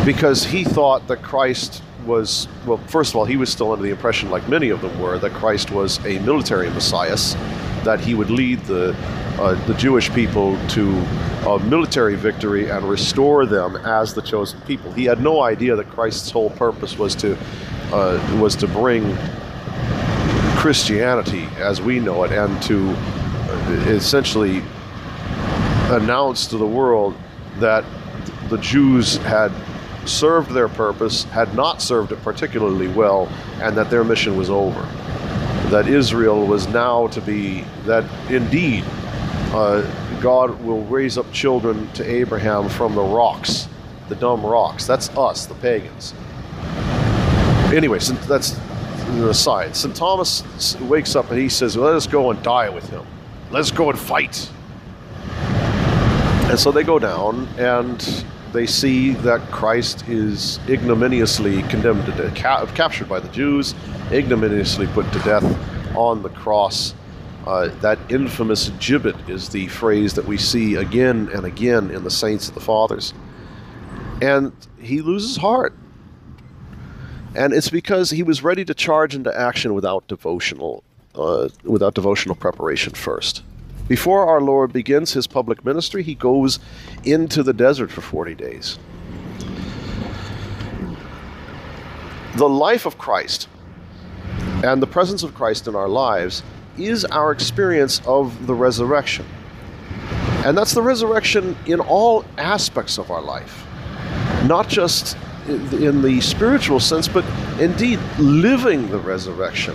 Because 0.04 0.44
he 0.44 0.64
thought 0.64 1.08
that 1.08 1.22
Christ 1.22 1.82
was, 2.04 2.46
well, 2.66 2.76
first 2.88 3.12
of 3.12 3.16
all, 3.16 3.24
he 3.24 3.38
was 3.38 3.50
still 3.50 3.72
under 3.72 3.82
the 3.82 3.90
impression, 3.90 4.30
like 4.30 4.46
many 4.48 4.68
of 4.68 4.82
them 4.82 5.00
were, 5.00 5.18
that 5.18 5.32
Christ 5.32 5.70
was 5.70 5.98
a 6.04 6.18
military 6.20 6.68
messiah, 6.70 7.16
that 7.84 8.00
he 8.00 8.14
would 8.14 8.30
lead 8.30 8.60
the, 8.64 8.94
uh, 9.38 9.54
the 9.66 9.74
Jewish 9.74 10.12
people 10.12 10.58
to 10.68 10.90
a 11.46 11.58
military 11.60 12.16
victory 12.16 12.70
and 12.70 12.88
restore 12.88 13.46
them 13.46 13.76
as 13.76 14.12
the 14.12 14.20
chosen 14.20 14.60
people. 14.62 14.92
He 14.92 15.04
had 15.04 15.22
no 15.22 15.42
idea 15.42 15.74
that 15.76 15.88
Christ's 15.88 16.30
whole 16.30 16.50
purpose 16.50 16.98
was 16.98 17.14
to, 17.16 17.38
uh, 17.92 18.38
was 18.40 18.56
to 18.56 18.68
bring 18.68 19.16
Christianity 20.56 21.48
as 21.56 21.80
we 21.80 21.98
know 21.98 22.24
it 22.24 22.32
and 22.32 22.62
to 22.64 22.90
essentially 23.90 24.62
announce 25.90 26.46
to 26.48 26.58
the 26.58 26.66
world 26.66 27.14
that 27.58 27.84
the 28.48 28.58
Jews 28.58 29.16
had 29.18 29.52
served 30.08 30.50
their 30.50 30.68
purpose, 30.68 31.24
had 31.24 31.54
not 31.54 31.82
served 31.82 32.12
it 32.12 32.22
particularly 32.22 32.88
well, 32.88 33.28
and 33.60 33.76
that 33.76 33.90
their 33.90 34.04
mission 34.04 34.36
was 34.36 34.50
over. 34.50 34.82
That 35.70 35.88
Israel 35.88 36.46
was 36.46 36.68
now 36.68 37.08
to 37.08 37.20
be, 37.20 37.64
that 37.84 38.04
indeed 38.30 38.84
uh, 39.52 39.82
God 40.20 40.60
will 40.62 40.84
raise 40.84 41.18
up 41.18 41.30
children 41.32 41.90
to 41.92 42.04
Abraham 42.08 42.68
from 42.68 42.94
the 42.94 43.02
rocks, 43.02 43.68
the 44.08 44.16
dumb 44.16 44.44
rocks. 44.44 44.86
That's 44.86 45.08
us, 45.10 45.46
the 45.46 45.54
pagans. 45.54 46.14
Anyway, 47.72 47.98
so 47.98 48.14
that's 48.14 48.56
an 49.08 49.24
aside. 49.24 49.74
St. 49.76 49.94
Thomas 49.94 50.78
wakes 50.80 51.16
up 51.16 51.30
and 51.30 51.38
he 51.38 51.48
says, 51.48 51.76
Let 51.76 51.94
us 51.94 52.06
go 52.06 52.30
and 52.30 52.42
die 52.42 52.68
with 52.68 52.88
him. 52.90 53.06
Let's 53.50 53.70
go 53.70 53.90
and 53.90 53.98
fight. 53.98 54.50
And 56.50 56.58
so 56.58 56.70
they 56.70 56.84
go 56.84 56.98
down 56.98 57.48
and 57.58 58.24
they 58.54 58.66
see 58.66 59.10
that 59.10 59.40
Christ 59.50 60.08
is 60.08 60.60
ignominiously 60.68 61.62
condemned 61.64 62.06
to 62.06 62.12
death, 62.12 62.36
ca- 62.36 62.64
captured 62.66 63.08
by 63.08 63.18
the 63.18 63.28
Jews, 63.28 63.74
ignominiously 64.12 64.86
put 64.86 65.12
to 65.12 65.18
death 65.18 65.44
on 65.96 66.22
the 66.22 66.28
cross. 66.28 66.94
Uh, 67.46 67.68
that 67.80 67.98
infamous 68.08 68.70
gibbet 68.78 69.28
is 69.28 69.48
the 69.48 69.66
phrase 69.66 70.14
that 70.14 70.24
we 70.24 70.38
see 70.38 70.76
again 70.76 71.28
and 71.34 71.44
again 71.44 71.90
in 71.90 72.04
the 72.04 72.10
saints 72.10 72.48
of 72.48 72.54
the 72.54 72.60
fathers. 72.60 73.12
And 74.22 74.52
he 74.80 75.02
loses 75.02 75.36
heart. 75.36 75.74
And 77.34 77.52
it's 77.52 77.70
because 77.70 78.10
he 78.10 78.22
was 78.22 78.44
ready 78.44 78.64
to 78.66 78.72
charge 78.72 79.16
into 79.16 79.36
action 79.36 79.74
without 79.74 80.06
devotional, 80.06 80.84
uh, 81.16 81.48
without 81.64 81.94
devotional 81.94 82.36
preparation 82.36 82.94
first. 82.94 83.42
Before 83.86 84.26
our 84.26 84.40
Lord 84.40 84.72
begins 84.72 85.12
his 85.12 85.26
public 85.26 85.64
ministry, 85.64 86.02
he 86.02 86.14
goes 86.14 86.58
into 87.04 87.42
the 87.42 87.52
desert 87.52 87.90
for 87.90 88.00
40 88.00 88.34
days. 88.34 88.78
The 92.36 92.48
life 92.48 92.86
of 92.86 92.96
Christ 92.96 93.48
and 94.64 94.80
the 94.80 94.86
presence 94.86 95.22
of 95.22 95.34
Christ 95.34 95.68
in 95.68 95.76
our 95.76 95.88
lives 95.88 96.42
is 96.78 97.04
our 97.04 97.30
experience 97.30 98.00
of 98.06 98.46
the 98.46 98.54
resurrection. 98.54 99.26
And 100.44 100.56
that's 100.56 100.72
the 100.72 100.82
resurrection 100.82 101.56
in 101.66 101.80
all 101.80 102.24
aspects 102.38 102.98
of 102.98 103.10
our 103.10 103.22
life, 103.22 103.66
not 104.46 104.66
just 104.68 105.16
in 105.46 106.00
the 106.00 106.20
spiritual 106.22 106.80
sense, 106.80 107.06
but 107.06 107.24
indeed 107.60 108.00
living 108.18 108.88
the 108.90 108.98
resurrection 108.98 109.74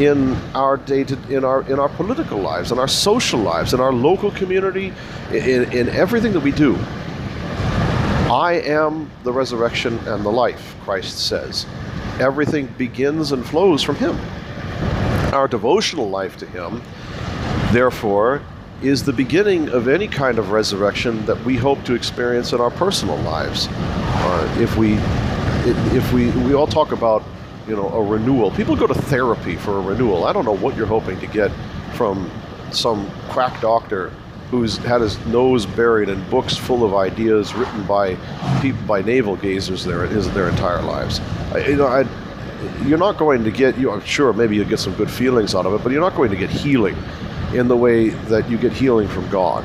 in 0.00 0.34
our 0.54 0.78
day 0.78 1.04
to, 1.04 1.14
in 1.28 1.44
our 1.44 1.62
in 1.70 1.78
our 1.78 1.90
political 1.90 2.38
lives, 2.38 2.72
in 2.72 2.78
our 2.78 2.88
social 2.88 3.38
lives, 3.38 3.74
in 3.74 3.80
our 3.80 3.92
local 3.92 4.30
community, 4.30 4.92
in, 5.30 5.70
in 5.72 5.88
everything 5.90 6.32
that 6.32 6.40
we 6.40 6.52
do. 6.52 6.74
I 8.30 8.62
am 8.64 9.10
the 9.24 9.32
resurrection 9.32 9.98
and 10.06 10.24
the 10.24 10.30
life, 10.30 10.76
Christ 10.82 11.26
says. 11.26 11.66
Everything 12.20 12.66
begins 12.78 13.32
and 13.32 13.44
flows 13.44 13.82
from 13.82 13.96
Him. 13.96 14.16
Our 15.34 15.48
devotional 15.48 16.08
life 16.08 16.36
to 16.38 16.46
Him, 16.46 16.80
therefore, 17.72 18.40
is 18.82 19.04
the 19.04 19.12
beginning 19.12 19.68
of 19.68 19.88
any 19.88 20.08
kind 20.08 20.38
of 20.38 20.52
resurrection 20.52 21.26
that 21.26 21.44
we 21.44 21.56
hope 21.56 21.82
to 21.84 21.94
experience 21.94 22.52
in 22.52 22.60
our 22.60 22.70
personal 22.70 23.16
lives. 23.18 23.68
Uh, 23.70 24.56
if 24.60 24.76
we, 24.76 24.94
if 25.96 26.12
we, 26.12 26.30
we 26.46 26.54
all 26.54 26.66
talk 26.66 26.92
about, 26.92 27.22
you 27.66 27.76
know, 27.76 27.88
a 27.88 28.02
renewal. 28.02 28.50
People 28.50 28.76
go 28.76 28.86
to 28.86 28.94
therapy 28.94 29.56
for 29.56 29.78
a 29.78 29.80
renewal. 29.80 30.24
I 30.24 30.32
don't 30.32 30.44
know 30.44 30.56
what 30.56 30.76
you're 30.76 30.86
hoping 30.86 31.18
to 31.20 31.26
get 31.26 31.50
from 31.94 32.30
some 32.72 33.10
quack 33.28 33.60
doctor 33.60 34.12
who's 34.50 34.78
had 34.78 35.00
his 35.00 35.24
nose 35.26 35.64
buried 35.64 36.08
in 36.08 36.28
books 36.28 36.56
full 36.56 36.84
of 36.84 36.94
ideas 36.94 37.54
written 37.54 37.84
by 37.84 38.16
people 38.60 38.82
by 38.86 39.00
navel 39.00 39.36
gazers 39.36 39.84
their 39.84 40.06
his 40.06 40.30
their 40.32 40.48
entire 40.48 40.82
lives. 40.82 41.20
I, 41.52 41.66
you 41.68 41.76
know, 41.76 41.86
I, 41.86 42.04
you're 42.84 42.98
not 42.98 43.16
going 43.16 43.44
to 43.44 43.50
get. 43.50 43.78
You 43.78 43.86
know, 43.86 44.00
sure, 44.00 44.32
maybe 44.32 44.56
you'll 44.56 44.68
get 44.68 44.80
some 44.80 44.94
good 44.94 45.10
feelings 45.10 45.54
out 45.54 45.66
of 45.66 45.74
it, 45.74 45.82
but 45.82 45.92
you're 45.92 46.00
not 46.00 46.16
going 46.16 46.30
to 46.30 46.36
get 46.36 46.50
healing 46.50 46.96
in 47.54 47.68
the 47.68 47.76
way 47.76 48.08
that 48.08 48.50
you 48.50 48.58
get 48.58 48.72
healing 48.72 49.08
from 49.08 49.28
God. 49.30 49.64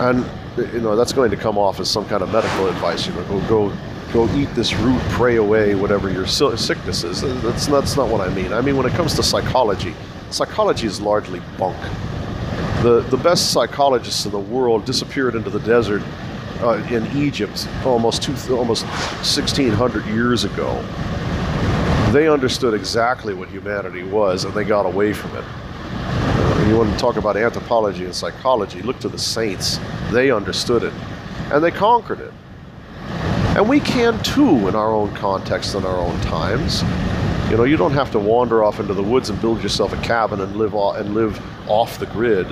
And 0.00 0.24
you 0.72 0.80
know 0.80 0.96
that's 0.96 1.12
going 1.12 1.30
to 1.30 1.36
come 1.36 1.58
off 1.58 1.80
as 1.80 1.90
some 1.90 2.06
kind 2.06 2.22
of 2.22 2.30
medical 2.32 2.68
advice. 2.68 3.06
You 3.06 3.14
know, 3.14 3.24
go 3.24 3.40
go 3.48 3.76
go 4.12 4.28
eat 4.36 4.52
this 4.54 4.74
root, 4.74 5.00
pray 5.10 5.36
away 5.36 5.74
whatever 5.74 6.10
your 6.10 6.26
sickness 6.26 7.04
is. 7.04 7.20
That's 7.42 7.66
that's 7.66 7.96
not 7.96 8.08
what 8.08 8.20
I 8.20 8.32
mean. 8.34 8.52
I 8.52 8.60
mean 8.60 8.76
when 8.76 8.86
it 8.86 8.92
comes 8.92 9.14
to 9.14 9.22
psychology, 9.22 9.94
psychology 10.30 10.86
is 10.86 11.00
largely 11.00 11.40
bunk. 11.58 11.76
The 12.82 13.04
the 13.10 13.16
best 13.16 13.52
psychologists 13.52 14.24
in 14.24 14.32
the 14.32 14.38
world 14.38 14.84
disappeared 14.84 15.34
into 15.34 15.50
the 15.50 15.60
desert 15.60 16.02
uh, 16.60 16.82
in 16.90 17.06
Egypt 17.16 17.68
almost 17.84 18.22
two, 18.22 18.34
almost 18.54 18.84
1600 18.84 20.06
years 20.06 20.44
ago. 20.44 20.82
They 22.12 22.28
understood 22.28 22.72
exactly 22.72 23.34
what 23.34 23.48
humanity 23.48 24.04
was, 24.04 24.44
and 24.44 24.54
they 24.54 24.64
got 24.64 24.86
away 24.86 25.12
from 25.12 25.36
it 25.36 25.44
you 26.68 26.76
want 26.76 26.92
to 26.92 26.98
talk 26.98 27.16
about 27.16 27.36
anthropology 27.36 28.04
and 28.04 28.14
psychology, 28.14 28.82
look 28.82 28.98
to 28.98 29.08
the 29.08 29.18
saints. 29.18 29.78
They 30.10 30.32
understood 30.32 30.82
it 30.82 30.92
and 31.52 31.62
they 31.62 31.70
conquered 31.70 32.20
it. 32.20 32.32
And 33.56 33.66
we 33.66 33.80
can 33.80 34.22
too 34.22 34.68
in 34.68 34.74
our 34.74 34.92
own 34.92 35.14
context 35.14 35.74
and 35.74 35.86
our 35.86 35.96
own 35.96 36.20
times. 36.20 36.82
You 37.50 37.56
know, 37.56 37.64
you 37.64 37.78
don't 37.78 37.92
have 37.92 38.10
to 38.10 38.18
wander 38.18 38.62
off 38.62 38.80
into 38.80 38.92
the 38.92 39.02
woods 39.02 39.30
and 39.30 39.40
build 39.40 39.62
yourself 39.62 39.94
a 39.94 40.02
cabin 40.02 40.42
and 40.42 40.56
live 40.56 40.74
off, 40.74 40.98
and 40.98 41.14
live 41.14 41.40
off 41.66 41.98
the 41.98 42.04
grid. 42.04 42.50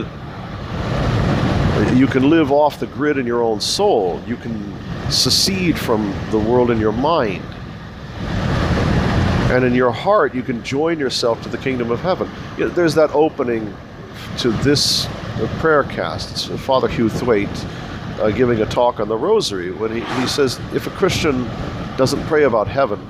You 1.95 2.07
can 2.07 2.31
live 2.31 2.51
off 2.51 2.81
the 2.81 2.87
grid 2.87 3.19
in 3.19 3.27
your 3.27 3.43
own 3.43 3.61
soul. 3.61 4.19
You 4.27 4.37
can 4.37 4.75
secede 5.11 5.79
from 5.79 6.14
the 6.31 6.38
world 6.38 6.71
in 6.71 6.81
your 6.81 6.93
mind. 6.93 7.45
And 9.51 9.62
in 9.62 9.75
your 9.75 9.90
heart, 9.90 10.35
you 10.35 10.43
can 10.43 10.64
join 10.64 10.99
yourself 10.99 11.43
to 11.43 11.51
the 11.51 11.59
kingdom 11.59 11.90
of 11.90 12.01
heaven. 12.01 12.31
There's 12.57 12.95
that 12.95 13.11
opening 13.11 13.77
to 14.38 14.53
this 14.62 15.07
prayer 15.59 15.85
cast. 15.85 16.51
It's 16.51 16.62
Father 16.62 16.88
Hugh 16.88 17.11
Thwaite 17.11 17.67
uh, 18.20 18.31
giving 18.31 18.61
a 18.61 18.66
talk 18.66 19.00
on 19.00 19.09
the 19.09 19.16
rosary 19.16 19.72
when 19.72 19.90
he, 19.90 20.00
he 20.20 20.27
says 20.27 20.61
if 20.72 20.87
a 20.87 20.90
Christian 20.90 21.44
doesn't 21.96 22.22
pray 22.27 22.44
about 22.44 22.68
heaven, 22.68 23.00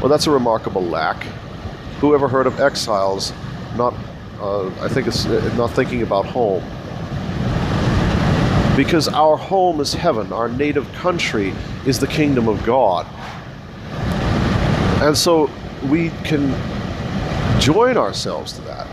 well, 0.00 0.08
that's 0.08 0.26
a 0.26 0.30
remarkable 0.30 0.82
lack. 0.82 1.22
Who 2.00 2.14
ever 2.14 2.28
heard 2.28 2.46
of 2.46 2.60
exiles 2.60 3.32
not, 3.76 3.94
uh, 4.40 4.68
I 4.80 4.88
think 4.88 5.06
it's 5.06 5.26
uh, 5.26 5.54
not 5.56 5.70
thinking 5.70 6.02
about 6.02 6.26
home? 6.26 6.62
Because 8.76 9.08
our 9.08 9.36
home 9.36 9.80
is 9.80 9.94
heaven, 9.94 10.32
our 10.32 10.48
native 10.48 10.90
country 10.94 11.54
is 11.86 11.98
the 11.98 12.06
kingdom 12.06 12.48
of 12.48 12.64
God. 12.64 13.06
And 15.02 15.16
so 15.16 15.50
we 15.88 16.10
can 16.24 16.50
join 17.60 17.96
ourselves 17.96 18.52
to 18.54 18.60
that. 18.62 18.88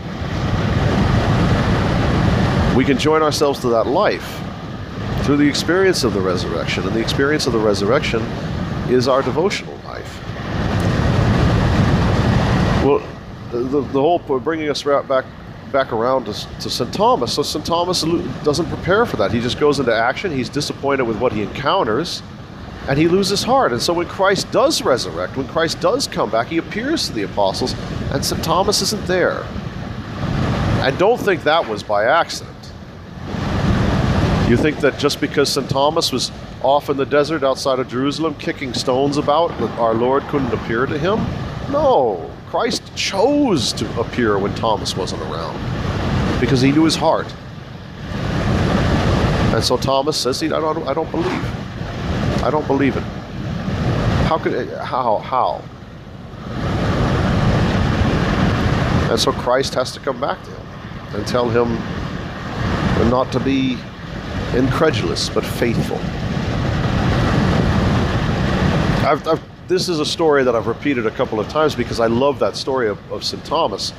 We 2.76 2.84
can 2.84 2.96
join 2.96 3.22
ourselves 3.22 3.60
to 3.60 3.68
that 3.70 3.86
life 3.86 4.40
through 5.22 5.36
the 5.36 5.48
experience 5.48 6.04
of 6.04 6.14
the 6.14 6.20
resurrection. 6.20 6.84
And 6.84 6.92
the 6.94 7.00
experience 7.00 7.46
of 7.46 7.52
the 7.52 7.58
resurrection 7.58 8.22
is 8.88 9.08
our 9.08 9.22
devotional 9.22 9.76
life. 9.84 10.22
Well, 12.84 13.06
the, 13.50 13.80
the 13.80 14.00
whole 14.00 14.18
bringing 14.18 14.68
us 14.68 14.82
back 14.82 15.24
back 15.72 15.92
around 15.92 16.26
to, 16.26 16.32
to 16.60 16.68
St. 16.68 16.92
Thomas. 16.92 17.32
So 17.34 17.42
St. 17.42 17.64
Thomas 17.64 18.02
doesn't 18.44 18.66
prepare 18.66 19.06
for 19.06 19.16
that. 19.16 19.32
He 19.32 19.40
just 19.40 19.58
goes 19.58 19.80
into 19.80 19.94
action. 19.94 20.30
He's 20.30 20.50
disappointed 20.50 21.04
with 21.04 21.18
what 21.18 21.32
he 21.32 21.42
encounters, 21.42 22.22
and 22.88 22.98
he 22.98 23.08
loses 23.08 23.42
heart. 23.42 23.72
And 23.72 23.80
so 23.80 23.94
when 23.94 24.06
Christ 24.06 24.50
does 24.52 24.82
resurrect, 24.82 25.36
when 25.36 25.48
Christ 25.48 25.80
does 25.80 26.06
come 26.06 26.30
back, 26.30 26.48
he 26.48 26.58
appears 26.58 27.06
to 27.06 27.14
the 27.14 27.22
apostles, 27.22 27.74
and 28.12 28.22
St. 28.22 28.44
Thomas 28.44 28.82
isn't 28.82 29.06
there. 29.06 29.44
And 30.82 30.96
don't 30.98 31.18
think 31.18 31.42
that 31.44 31.66
was 31.66 31.82
by 31.82 32.04
accident. 32.04 32.51
You 34.52 34.58
think 34.58 34.80
that 34.80 34.98
just 34.98 35.18
because 35.18 35.50
St. 35.50 35.66
Thomas 35.70 36.12
was 36.12 36.30
off 36.62 36.90
in 36.90 36.98
the 36.98 37.06
desert 37.06 37.42
outside 37.42 37.78
of 37.78 37.88
Jerusalem 37.88 38.34
kicking 38.34 38.74
stones 38.74 39.16
about, 39.16 39.48
that 39.60 39.70
our 39.78 39.94
Lord 39.94 40.24
couldn't 40.24 40.52
appear 40.52 40.84
to 40.84 40.98
him? 40.98 41.20
No. 41.72 42.30
Christ 42.48 42.82
chose 42.94 43.72
to 43.72 43.98
appear 43.98 44.38
when 44.38 44.54
Thomas 44.54 44.94
wasn't 44.94 45.22
around 45.22 45.58
because 46.38 46.60
he 46.60 46.70
knew 46.70 46.84
his 46.84 46.94
heart. 46.94 47.34
And 49.54 49.64
so 49.64 49.78
Thomas 49.78 50.18
says, 50.18 50.42
I 50.42 50.48
don't, 50.48 50.86
I 50.86 50.92
don't 50.92 51.10
believe. 51.10 52.42
I 52.44 52.50
don't 52.50 52.66
believe 52.66 52.94
it. 52.98 53.04
How 54.28 54.36
could, 54.36 54.68
how, 54.80 55.16
how? 55.16 55.62
And 59.10 59.18
so 59.18 59.32
Christ 59.32 59.72
has 59.76 59.92
to 59.92 60.00
come 60.00 60.20
back 60.20 60.44
to 60.44 60.50
him 60.50 60.66
and 61.14 61.26
tell 61.26 61.48
him 61.48 61.72
not 63.08 63.32
to 63.32 63.40
be 63.40 63.78
incredulous, 64.54 65.28
but 65.28 65.44
faithful. 65.44 65.96
I've, 69.06 69.26
I've, 69.26 69.68
this 69.68 69.88
is 69.88 70.00
a 70.00 70.06
story 70.06 70.44
that 70.44 70.54
I've 70.54 70.66
repeated 70.66 71.06
a 71.06 71.10
couple 71.10 71.40
of 71.40 71.48
times 71.48 71.74
because 71.74 72.00
I 72.00 72.06
love 72.06 72.38
that 72.40 72.56
story 72.56 72.88
of, 72.88 72.98
of 73.10 73.24
St. 73.24 73.44
Thomas. 73.44 73.92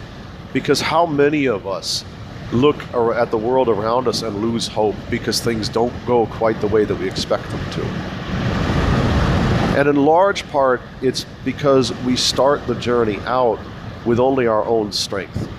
Because 0.54 0.80
how 0.80 1.06
many 1.06 1.48
of 1.48 1.66
us 1.66 2.06
look 2.52 2.82
at 2.94 3.32
the 3.32 3.38
world 3.38 3.68
around 3.68 4.08
us 4.08 4.22
and 4.22 4.42
lose 4.42 4.68
hope 4.68 4.96
because 5.10 5.42
things 5.42 5.68
don't 5.68 5.94
go 6.06 6.28
quite 6.28 6.62
the 6.62 6.68
way 6.68 6.86
that 6.86 6.96
we 6.96 7.10
expect 7.10 7.50
them 7.50 7.72
to? 7.72 7.82
And 9.76 9.90
in 9.90 9.96
large 9.96 10.48
part, 10.50 10.82
it's 11.02 11.26
because 11.44 11.92
we 12.04 12.16
start 12.16 12.66
the 12.68 12.76
journey 12.76 13.18
out 13.22 13.60
with 14.06 14.20
only 14.20 14.46
our 14.46 14.64
own 14.66 14.92
strength 14.92 15.50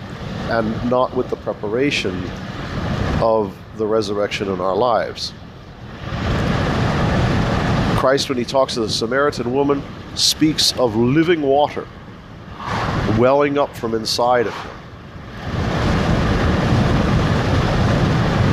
and 0.50 0.90
not 0.90 1.14
with 1.16 1.30
the 1.30 1.36
preparation 1.36 2.22
of 3.20 3.56
the 3.76 3.86
resurrection 3.86 4.48
in 4.48 4.60
our 4.60 4.76
lives. 4.76 5.32
Christ, 7.98 8.28
when 8.28 8.38
he 8.38 8.44
talks 8.44 8.74
to 8.74 8.80
the 8.80 8.88
Samaritan 8.90 9.52
woman, 9.52 9.82
speaks 10.14 10.72
of 10.78 10.94
living 10.94 11.42
water 11.42 11.86
welling 13.18 13.58
up 13.58 13.74
from 13.74 13.94
inside 13.94 14.46
of 14.46 14.54
him. 14.54 14.70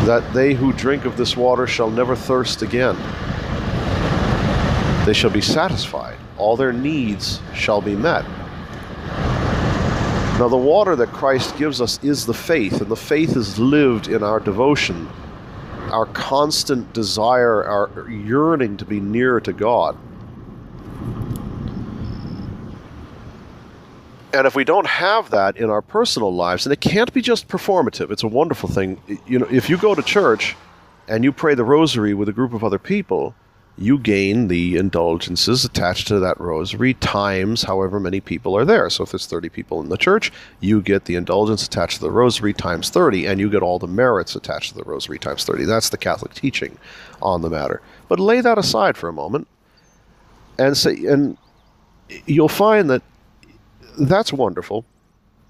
That 0.05 0.31
they 0.33 0.53
who 0.53 0.73
drink 0.73 1.05
of 1.05 1.17
this 1.17 1.37
water 1.37 1.67
shall 1.67 1.89
never 1.89 2.15
thirst 2.15 2.61
again. 2.61 2.95
They 5.05 5.13
shall 5.13 5.29
be 5.29 5.41
satisfied. 5.41 6.17
All 6.37 6.55
their 6.55 6.73
needs 6.73 7.41
shall 7.53 7.81
be 7.81 7.95
met. 7.95 8.25
Now, 10.41 10.47
the 10.47 10.57
water 10.57 10.95
that 10.95 11.09
Christ 11.09 11.55
gives 11.55 11.81
us 11.81 12.03
is 12.03 12.25
the 12.25 12.33
faith, 12.33 12.81
and 12.81 12.89
the 12.89 12.95
faith 12.95 13.37
is 13.37 13.59
lived 13.59 14.07
in 14.07 14.23
our 14.23 14.39
devotion, 14.39 15.07
our 15.91 16.07
constant 16.07 16.91
desire, 16.93 17.63
our 17.63 18.09
yearning 18.09 18.75
to 18.77 18.85
be 18.85 18.99
near 18.99 19.39
to 19.39 19.53
God. 19.53 19.95
And 24.33 24.47
if 24.47 24.55
we 24.55 24.63
don't 24.63 24.87
have 24.87 25.29
that 25.29 25.57
in 25.57 25.69
our 25.69 25.83
personal 25.83 26.33
lives, 26.33 26.65
and 26.65 26.73
it 26.73 26.81
can't 26.81 27.13
be 27.13 27.21
just 27.21 27.47
performative, 27.47 28.09
it's 28.09 28.23
a 28.23 28.27
wonderful 28.27 28.67
thing. 28.67 28.99
You 29.27 29.37
know, 29.37 29.47
if 29.51 29.69
you 29.69 29.77
go 29.77 29.93
to 29.93 30.01
church 30.01 30.55
and 31.07 31.23
you 31.23 31.31
pray 31.31 31.53
the 31.53 31.65
rosary 31.65 32.15
with 32.15 32.29
a 32.29 32.33
group 32.33 32.55
of 32.55 32.63
other 32.63 32.79
people, 32.79 33.35
you 33.81 33.97
gain 33.97 34.47
the 34.47 34.77
indulgences 34.77 35.65
attached 35.65 36.07
to 36.07 36.19
that 36.19 36.39
rosary 36.39 36.93
times 36.95 37.63
however 37.63 37.99
many 37.99 38.21
people 38.21 38.55
are 38.55 38.63
there. 38.63 38.89
So 38.89 39.03
if 39.03 39.11
there's 39.11 39.25
30 39.25 39.49
people 39.49 39.81
in 39.81 39.89
the 39.89 39.97
church, 39.97 40.31
you 40.59 40.81
get 40.81 41.05
the 41.05 41.15
indulgence 41.15 41.65
attached 41.65 41.95
to 41.95 42.01
the 42.01 42.11
rosary 42.11 42.53
times 42.53 42.89
30, 42.89 43.25
and 43.25 43.39
you 43.39 43.49
get 43.49 43.63
all 43.63 43.79
the 43.79 43.87
merits 43.87 44.35
attached 44.35 44.69
to 44.69 44.75
the 44.75 44.83
rosary 44.83 45.17
times 45.17 45.43
30. 45.45 45.65
That's 45.65 45.89
the 45.89 45.97
Catholic 45.97 46.33
teaching 46.33 46.77
on 47.21 47.41
the 47.41 47.49
matter. 47.49 47.81
But 48.07 48.19
lay 48.19 48.41
that 48.41 48.57
aside 48.57 48.97
for 48.97 49.09
a 49.09 49.13
moment 49.13 49.47
and 50.59 50.77
say, 50.77 51.05
and 51.05 51.37
you'll 52.25 52.49
find 52.49 52.89
that 52.89 53.01
that's 53.99 54.31
wonderful. 54.31 54.85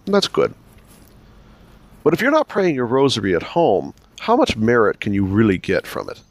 That's 0.06 0.28
good. 0.28 0.54
But 2.04 2.14
if 2.14 2.22
you're 2.22 2.32
not 2.32 2.48
praying 2.48 2.76
your 2.76 2.88
rosary 2.88 3.36
at 3.36 3.44
home, 3.44 3.94
how 4.20 4.36
much 4.36 4.56
merit 4.56 5.00
can 5.02 5.14
you 5.14 5.26
really 5.26 5.58
get 5.58 5.86
from 5.86 6.10
it? 6.10 6.22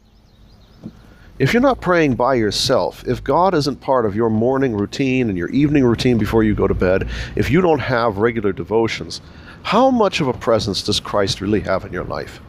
If 1.41 1.55
you're 1.55 1.61
not 1.63 1.81
praying 1.81 2.17
by 2.17 2.35
yourself, 2.35 3.03
if 3.07 3.23
God 3.23 3.55
isn't 3.55 3.81
part 3.81 4.05
of 4.05 4.15
your 4.15 4.29
morning 4.29 4.75
routine 4.75 5.27
and 5.27 5.35
your 5.35 5.49
evening 5.49 5.83
routine 5.83 6.19
before 6.19 6.43
you 6.43 6.53
go 6.53 6.67
to 6.67 6.75
bed, 6.75 7.09
if 7.35 7.49
you 7.49 7.61
don't 7.61 7.79
have 7.79 8.19
regular 8.19 8.51
devotions, 8.51 9.21
how 9.63 9.89
much 9.89 10.21
of 10.21 10.27
a 10.27 10.33
presence 10.33 10.83
does 10.83 10.99
Christ 10.99 11.41
really 11.41 11.61
have 11.61 11.83
in 11.83 11.91
your 11.91 12.03
life? 12.03 12.39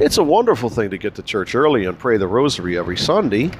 It's 0.00 0.18
a 0.18 0.22
wonderful 0.22 0.68
thing 0.68 0.90
to 0.90 0.98
get 0.98 1.14
to 1.14 1.22
church 1.22 1.54
early 1.54 1.86
and 1.86 1.98
pray 1.98 2.18
the 2.18 2.26
rosary 2.26 2.76
every 2.76 2.98
Sunday, 2.98 3.50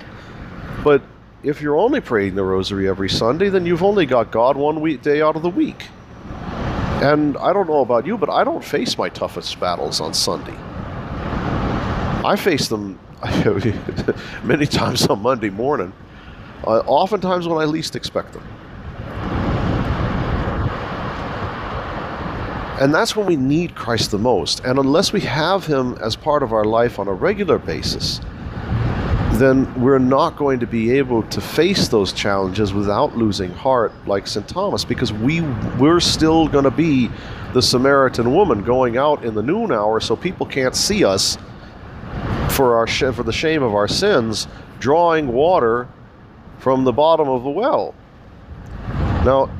but 0.85 1.01
if 1.43 1.63
you're 1.63 1.79
only 1.79 2.03
praying 2.03 2.35
the 2.35 2.45
rosary 2.45 2.87
every 2.87 3.09
Sunday, 3.09 3.49
then 3.49 3.65
you've 3.65 3.83
only 3.83 4.05
got 4.05 4.31
God 4.31 4.59
one 4.59 4.83
week, 4.83 5.01
day 5.01 5.23
out 5.23 5.37
of 5.37 5.43
the 5.43 5.49
week. 5.49 5.87
And 7.01 7.39
I 7.39 7.55
don't 7.55 7.67
know 7.67 7.81
about 7.81 8.05
you, 8.05 8.19
but 8.19 8.29
I 8.29 8.45
don't 8.45 8.63
face 8.63 8.99
my 8.99 9.09
toughest 9.09 9.59
battles 9.59 10.03
on 10.03 10.13
Sunday. 10.13 10.57
I 12.27 12.37
face 12.37 12.69
them 12.69 12.99
many 14.45 14.67
times 14.67 15.07
on 15.07 15.23
Monday 15.23 15.51
morning, 15.51 15.93
uh, 16.65 16.81
oftentimes 16.87 17.49
when 17.49 17.59
I 17.59 17.65
least 17.65 17.97
expect 17.97 18.33
them. 18.33 18.47
And 22.79 22.95
that's 22.95 23.17
when 23.17 23.25
we 23.25 23.37
need 23.37 23.75
Christ 23.75 24.11
the 24.11 24.19
most. 24.19 24.61
And 24.61 24.79
unless 24.79 25.11
we 25.13 25.21
have 25.23 25.65
Him 25.65 25.95
as 25.95 26.15
part 26.15 26.43
of 26.43 26.53
our 26.53 26.65
life 26.65 26.99
on 26.99 27.09
a 27.09 27.13
regular 27.13 27.59
basis, 27.59 28.21
then 29.39 29.73
we're 29.81 29.99
not 29.99 30.37
going 30.37 30.61
to 30.61 30.67
be 30.67 30.91
able 30.93 31.23
to 31.25 31.41
face 31.41 31.89
those 31.89 32.13
challenges 32.13 32.75
without 32.75 33.17
losing 33.17 33.51
heart 33.51 33.93
like 34.07 34.27
St. 34.27 34.47
Thomas 34.49 34.85
because 34.85 35.13
we 35.13 35.41
we're 35.79 36.01
still 36.01 36.49
going 36.49 36.65
to 36.65 36.71
be 36.71 37.11
the 37.53 37.63
Samaritan 37.63 38.35
woman 38.35 38.63
going 38.63 38.97
out 38.97 39.25
in 39.25 39.35
the 39.35 39.43
noon 39.43 39.73
hour 39.73 40.01
so 40.01 40.17
people 40.17 40.47
can't 40.47 40.75
see 40.75 41.05
us 41.05 41.37
for 42.57 42.77
our 42.77 42.87
for 42.87 43.23
the 43.23 43.33
shame 43.33 43.63
of 43.63 43.75
our 43.75 43.87
sins, 43.87 44.49
drawing 44.81 45.29
water 45.29 45.87
from 46.59 46.85
the 46.85 46.93
bottom 46.93 47.29
of 47.29 47.45
the 47.45 47.51
well. 47.51 47.95
Now, 49.27 49.51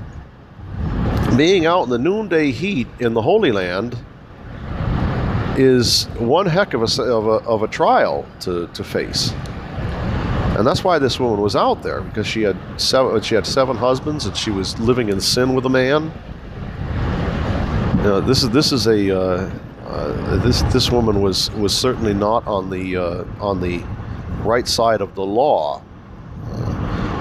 being 1.37 1.67
out 1.67 1.85
in 1.85 1.91
the 1.91 1.99
noonday 1.99 2.51
heat 2.51 2.89
in 2.99 3.13
the 3.13 3.21
Holy 3.21 3.53
Land 3.53 3.99
is 5.59 6.05
one 6.19 6.47
heck 6.47 6.73
of 6.73 6.83
a, 6.83 7.03
of 7.03 7.27
a, 7.27 7.47
of 7.47 7.63
a 7.63 7.69
trial 7.69 8.27
to, 8.41 8.67
to 8.69 8.83
face. 8.83 9.33
And 10.57 10.67
that's 10.67 10.83
why 10.83 10.99
this 10.99 11.21
woman 11.21 11.43
was 11.43 11.55
out 11.55 11.83
there 11.83 12.01
because 12.01 12.27
she 12.27 12.41
had 12.41 12.57
seven 12.81 13.21
she 13.21 13.35
had 13.35 13.47
seven 13.47 13.77
husbands 13.77 14.25
and 14.25 14.35
she 14.35 14.51
was 14.51 14.79
living 14.79 15.11
in 15.11 15.21
sin 15.21 15.55
with 15.55 15.67
a 15.67 15.69
man. 15.69 16.11
This 18.27 18.43
is 18.43 18.51
this 18.51 18.73
is 18.73 18.87
a 18.87 19.21
uh, 19.21 19.51
Uh, 19.97 20.37
this 20.37 20.61
this 20.75 20.91
woman 20.91 21.23
was 21.23 21.51
was 21.53 21.75
certainly 21.75 22.13
not 22.13 22.47
on 22.47 22.69
the 22.69 22.97
uh, 22.99 23.25
on 23.41 23.63
the 23.63 23.83
right 24.45 24.69
side 24.69 25.01
of 25.01 25.15
the 25.15 25.25
law, 25.25 25.81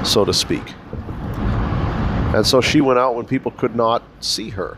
so 0.04 0.26
to 0.26 0.34
speak. 0.34 0.74
And 2.36 2.46
so 2.46 2.60
she 2.60 2.82
went 2.82 3.00
out 3.00 3.16
when 3.16 3.26
people 3.26 3.52
could 3.52 3.78
not 3.78 4.04
see 4.20 4.50
her. 4.50 4.78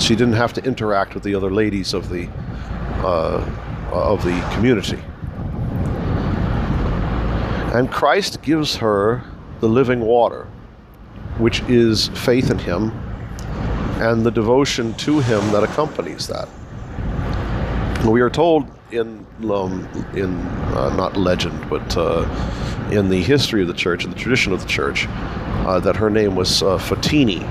She 0.00 0.16
didn't 0.16 0.34
have 0.34 0.52
to 0.54 0.64
interact 0.64 1.14
with 1.14 1.22
the 1.22 1.32
other 1.32 1.52
ladies 1.52 1.94
of 1.94 2.08
the 2.08 2.28
uh, 3.04 3.38
of 3.92 4.24
the 4.24 4.40
community. 4.54 4.98
And 7.72 7.88
Christ 7.88 8.42
gives 8.42 8.74
her 8.76 9.22
the 9.60 9.68
living 9.68 10.00
water, 10.00 10.48
which 11.38 11.62
is 11.68 12.08
faith 12.08 12.50
in 12.50 12.58
Him 12.58 12.90
and 14.02 14.26
the 14.26 14.32
devotion 14.32 14.92
to 14.94 15.20
Him 15.20 15.52
that 15.52 15.62
accompanies 15.62 16.26
that. 16.26 16.48
We 18.06 18.22
are 18.22 18.30
told 18.30 18.66
in 18.92 19.26
um, 19.50 19.86
in 20.14 20.34
uh, 20.74 20.94
not 20.96 21.16
legend, 21.16 21.68
but 21.68 21.96
uh, 21.96 22.26
in 22.90 23.08
the 23.08 23.22
history 23.22 23.62
of 23.62 23.68
the 23.68 23.74
church, 23.74 24.04
in 24.04 24.10
the 24.10 24.16
tradition 24.16 24.52
of 24.52 24.60
the 24.60 24.68
church, 24.68 25.06
uh, 25.08 25.78
that 25.80 25.96
her 25.96 26.10
name 26.10 26.34
was 26.34 26.62
uh, 26.62 26.78
Fotini, 26.78 27.42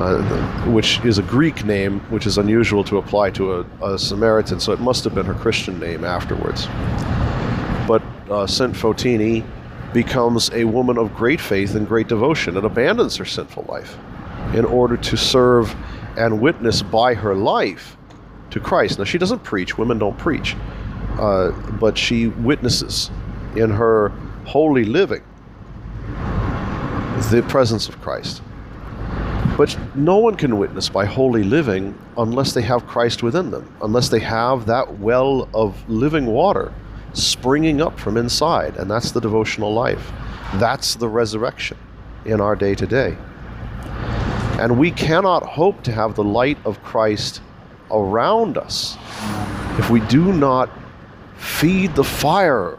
uh, 0.00 0.70
which 0.70 1.00
is 1.04 1.18
a 1.18 1.22
Greek 1.22 1.64
name, 1.64 2.00
which 2.10 2.26
is 2.26 2.38
unusual 2.38 2.84
to 2.84 2.98
apply 2.98 3.30
to 3.30 3.54
a, 3.54 3.66
a, 3.82 3.98
Samaritan. 3.98 4.60
So 4.60 4.72
it 4.72 4.80
must 4.80 5.02
have 5.04 5.14
been 5.14 5.26
her 5.26 5.34
Christian 5.34 5.80
name 5.80 6.04
afterwards. 6.04 6.66
But 7.88 8.02
uh, 8.30 8.46
Saint 8.46 8.74
Fotini 8.74 9.44
becomes 9.92 10.50
a 10.52 10.64
woman 10.64 10.98
of 10.98 11.14
great 11.14 11.40
faith 11.40 11.74
and 11.74 11.88
great 11.88 12.06
devotion 12.06 12.56
and 12.56 12.66
abandons 12.66 13.16
her 13.16 13.24
sinful 13.24 13.64
life 13.68 13.96
in 14.54 14.64
order 14.64 14.96
to 14.96 15.16
serve 15.16 15.74
and 16.16 16.40
witness 16.40 16.82
by 16.82 17.14
her 17.14 17.34
life 17.34 17.97
to 18.50 18.60
Christ. 18.60 18.98
Now, 18.98 19.04
she 19.04 19.18
doesn't 19.18 19.42
preach, 19.44 19.78
women 19.78 19.98
don't 19.98 20.16
preach, 20.18 20.56
uh, 21.18 21.50
but 21.80 21.96
she 21.98 22.28
witnesses 22.28 23.10
in 23.56 23.70
her 23.70 24.10
holy 24.44 24.84
living 24.84 25.22
the 27.30 27.44
presence 27.48 27.88
of 27.88 28.00
Christ. 28.00 28.42
But 29.56 29.76
no 29.96 30.18
one 30.18 30.36
can 30.36 30.56
witness 30.56 30.88
by 30.88 31.04
holy 31.04 31.42
living 31.42 31.98
unless 32.16 32.52
they 32.52 32.62
have 32.62 32.86
Christ 32.86 33.22
within 33.22 33.50
them, 33.50 33.74
unless 33.82 34.08
they 34.08 34.20
have 34.20 34.66
that 34.66 34.98
well 34.98 35.48
of 35.52 35.88
living 35.90 36.26
water 36.26 36.72
springing 37.12 37.82
up 37.82 37.98
from 37.98 38.16
inside. 38.16 38.76
And 38.76 38.90
that's 38.90 39.10
the 39.10 39.20
devotional 39.20 39.72
life. 39.72 40.12
That's 40.54 40.94
the 40.94 41.08
resurrection 41.08 41.76
in 42.24 42.40
our 42.40 42.54
day 42.54 42.74
to 42.76 42.86
day. 42.86 43.16
And 44.60 44.78
we 44.78 44.90
cannot 44.90 45.44
hope 45.44 45.82
to 45.84 45.92
have 45.92 46.14
the 46.14 46.24
light 46.24 46.58
of 46.64 46.82
Christ 46.82 47.42
around 47.90 48.58
us 48.58 48.96
if 49.78 49.90
we 49.90 50.00
do 50.00 50.32
not 50.32 50.70
feed 51.36 51.94
the 51.94 52.04
fire 52.04 52.78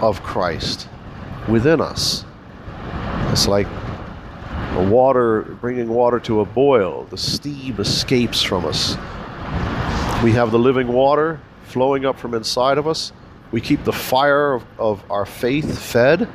of 0.00 0.22
Christ 0.22 0.88
within 1.48 1.80
us. 1.80 2.24
It's 3.30 3.46
like 3.46 3.66
a 3.66 4.88
water 4.88 5.42
bringing 5.60 5.88
water 5.88 6.18
to 6.20 6.40
a 6.40 6.44
boil. 6.44 7.04
The 7.10 7.18
steam 7.18 7.78
escapes 7.78 8.42
from 8.42 8.64
us. 8.64 8.96
We 10.22 10.32
have 10.32 10.50
the 10.50 10.58
living 10.58 10.88
water 10.88 11.40
flowing 11.64 12.06
up 12.06 12.18
from 12.18 12.34
inside 12.34 12.78
of 12.78 12.86
us. 12.86 13.12
We 13.52 13.60
keep 13.60 13.84
the 13.84 13.92
fire 13.92 14.52
of, 14.52 14.64
of 14.78 15.02
our 15.10 15.26
faith 15.26 15.78
fed, 15.78 16.28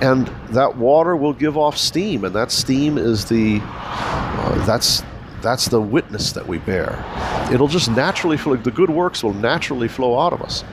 and 0.00 0.26
that 0.50 0.76
water 0.76 1.16
will 1.16 1.32
give 1.32 1.56
off 1.56 1.78
steam, 1.78 2.24
and 2.24 2.34
that 2.34 2.50
steam 2.50 2.98
is 2.98 3.24
the 3.24 3.60
uh, 3.62 4.66
that's 4.66 5.02
that's 5.42 5.68
the 5.68 5.80
witness 5.80 6.32
that 6.32 6.46
we 6.46 6.58
bear. 6.58 7.04
It'll 7.52 7.68
just 7.68 7.90
naturally 7.90 8.36
flow. 8.36 8.56
The 8.56 8.70
good 8.70 8.90
works 8.90 9.22
will 9.22 9.34
naturally 9.34 9.88
flow 9.88 10.18
out 10.18 10.32
of 10.32 10.42
us. 10.42 10.64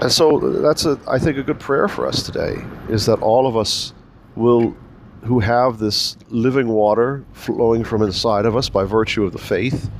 And 0.00 0.12
so 0.12 0.38
that's 0.60 0.84
a, 0.84 1.00
I 1.08 1.18
think, 1.18 1.38
a 1.38 1.42
good 1.42 1.58
prayer 1.58 1.88
for 1.88 2.06
us 2.06 2.22
today 2.22 2.62
is 2.88 3.06
that 3.06 3.20
all 3.22 3.46
of 3.46 3.56
us 3.56 3.94
will, 4.34 4.76
who 5.24 5.40
have 5.40 5.78
this 5.78 6.16
living 6.28 6.68
water 6.68 7.24
flowing 7.32 7.82
from 7.82 8.02
inside 8.02 8.44
of 8.44 8.56
us 8.56 8.68
by 8.68 8.84
virtue 8.84 9.24
of 9.24 9.32
the 9.32 9.38
faith, 9.38 9.90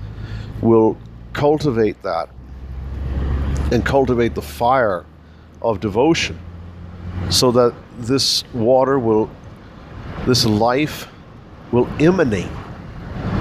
will 0.60 0.98
cultivate 1.32 2.02
that 2.02 2.28
and 3.72 3.84
cultivate 3.84 4.34
the 4.34 4.42
fire 4.42 5.04
of 5.62 5.80
devotion 5.80 6.38
so 7.30 7.50
that 7.50 7.74
this 7.98 8.44
water 8.52 8.98
will, 8.98 9.30
this 10.26 10.44
life 10.44 11.08
will 11.72 11.88
emanate 12.00 12.50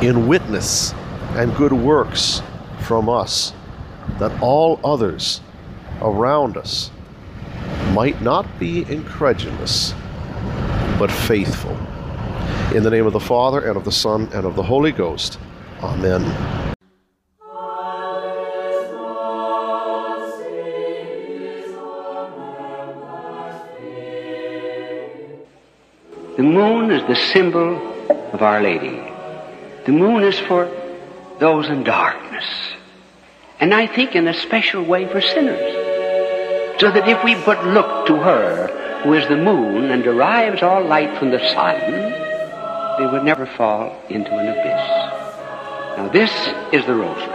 in 0.02 0.28
witness 0.28 0.94
and 1.34 1.54
good 1.56 1.74
works 1.74 2.42
from 2.82 3.10
us, 3.10 3.54
that 4.20 4.32
all 4.42 4.80
others 4.84 5.42
around 6.02 6.58
us 6.58 6.92
might 7.94 8.22
not 8.22 8.48
be 8.60 8.90
incredulous, 8.92 9.94
but 11.00 11.12
faithful. 11.12 11.76
In 12.76 12.84
the 12.84 12.90
name 12.90 13.08
of 13.08 13.14
the 13.14 13.20
Father, 13.20 13.68
and 13.68 13.76
of 13.78 13.84
the 13.84 13.92
Son, 13.92 14.30
and 14.34 14.46
of 14.46 14.56
the 14.56 14.64
Holy 14.64 14.92
Ghost. 14.92 15.40
Amen. 15.82 16.65
Moon 26.46 26.92
is 26.92 27.06
the 27.08 27.16
symbol 27.16 27.76
of 28.34 28.42
Our 28.42 28.62
Lady. 28.62 29.02
The 29.86 29.92
moon 29.92 30.24
is 30.24 30.40
for 30.40 30.72
those 31.40 31.68
in 31.68 31.84
darkness. 31.84 32.46
And 33.60 33.74
I 33.74 33.88
think 33.88 34.16
in 34.16 34.28
a 34.28 34.34
special 34.34 34.84
way 34.84 35.08
for 35.08 35.22
sinners. 35.22 36.80
So 36.80 36.92
that 36.92 37.08
if 37.08 37.24
we 37.24 37.36
but 37.36 37.66
look 37.66 38.08
to 38.08 38.16
her, 38.18 39.02
who 39.04 39.14
is 39.14 39.28
the 39.28 39.38
moon 39.38 39.92
and 39.92 40.04
derives 40.04 40.62
all 40.62 40.84
light 40.84 41.18
from 41.18 41.32
the 41.32 41.40
sun, 41.54 41.80
they 42.98 43.06
would 43.06 43.24
never 43.24 43.46
fall 43.46 43.96
into 44.10 44.32
an 44.32 44.48
abyss. 44.48 44.88
Now 45.98 46.10
this 46.12 46.32
is 46.74 46.86
the 46.86 46.96
rosary. 46.96 47.35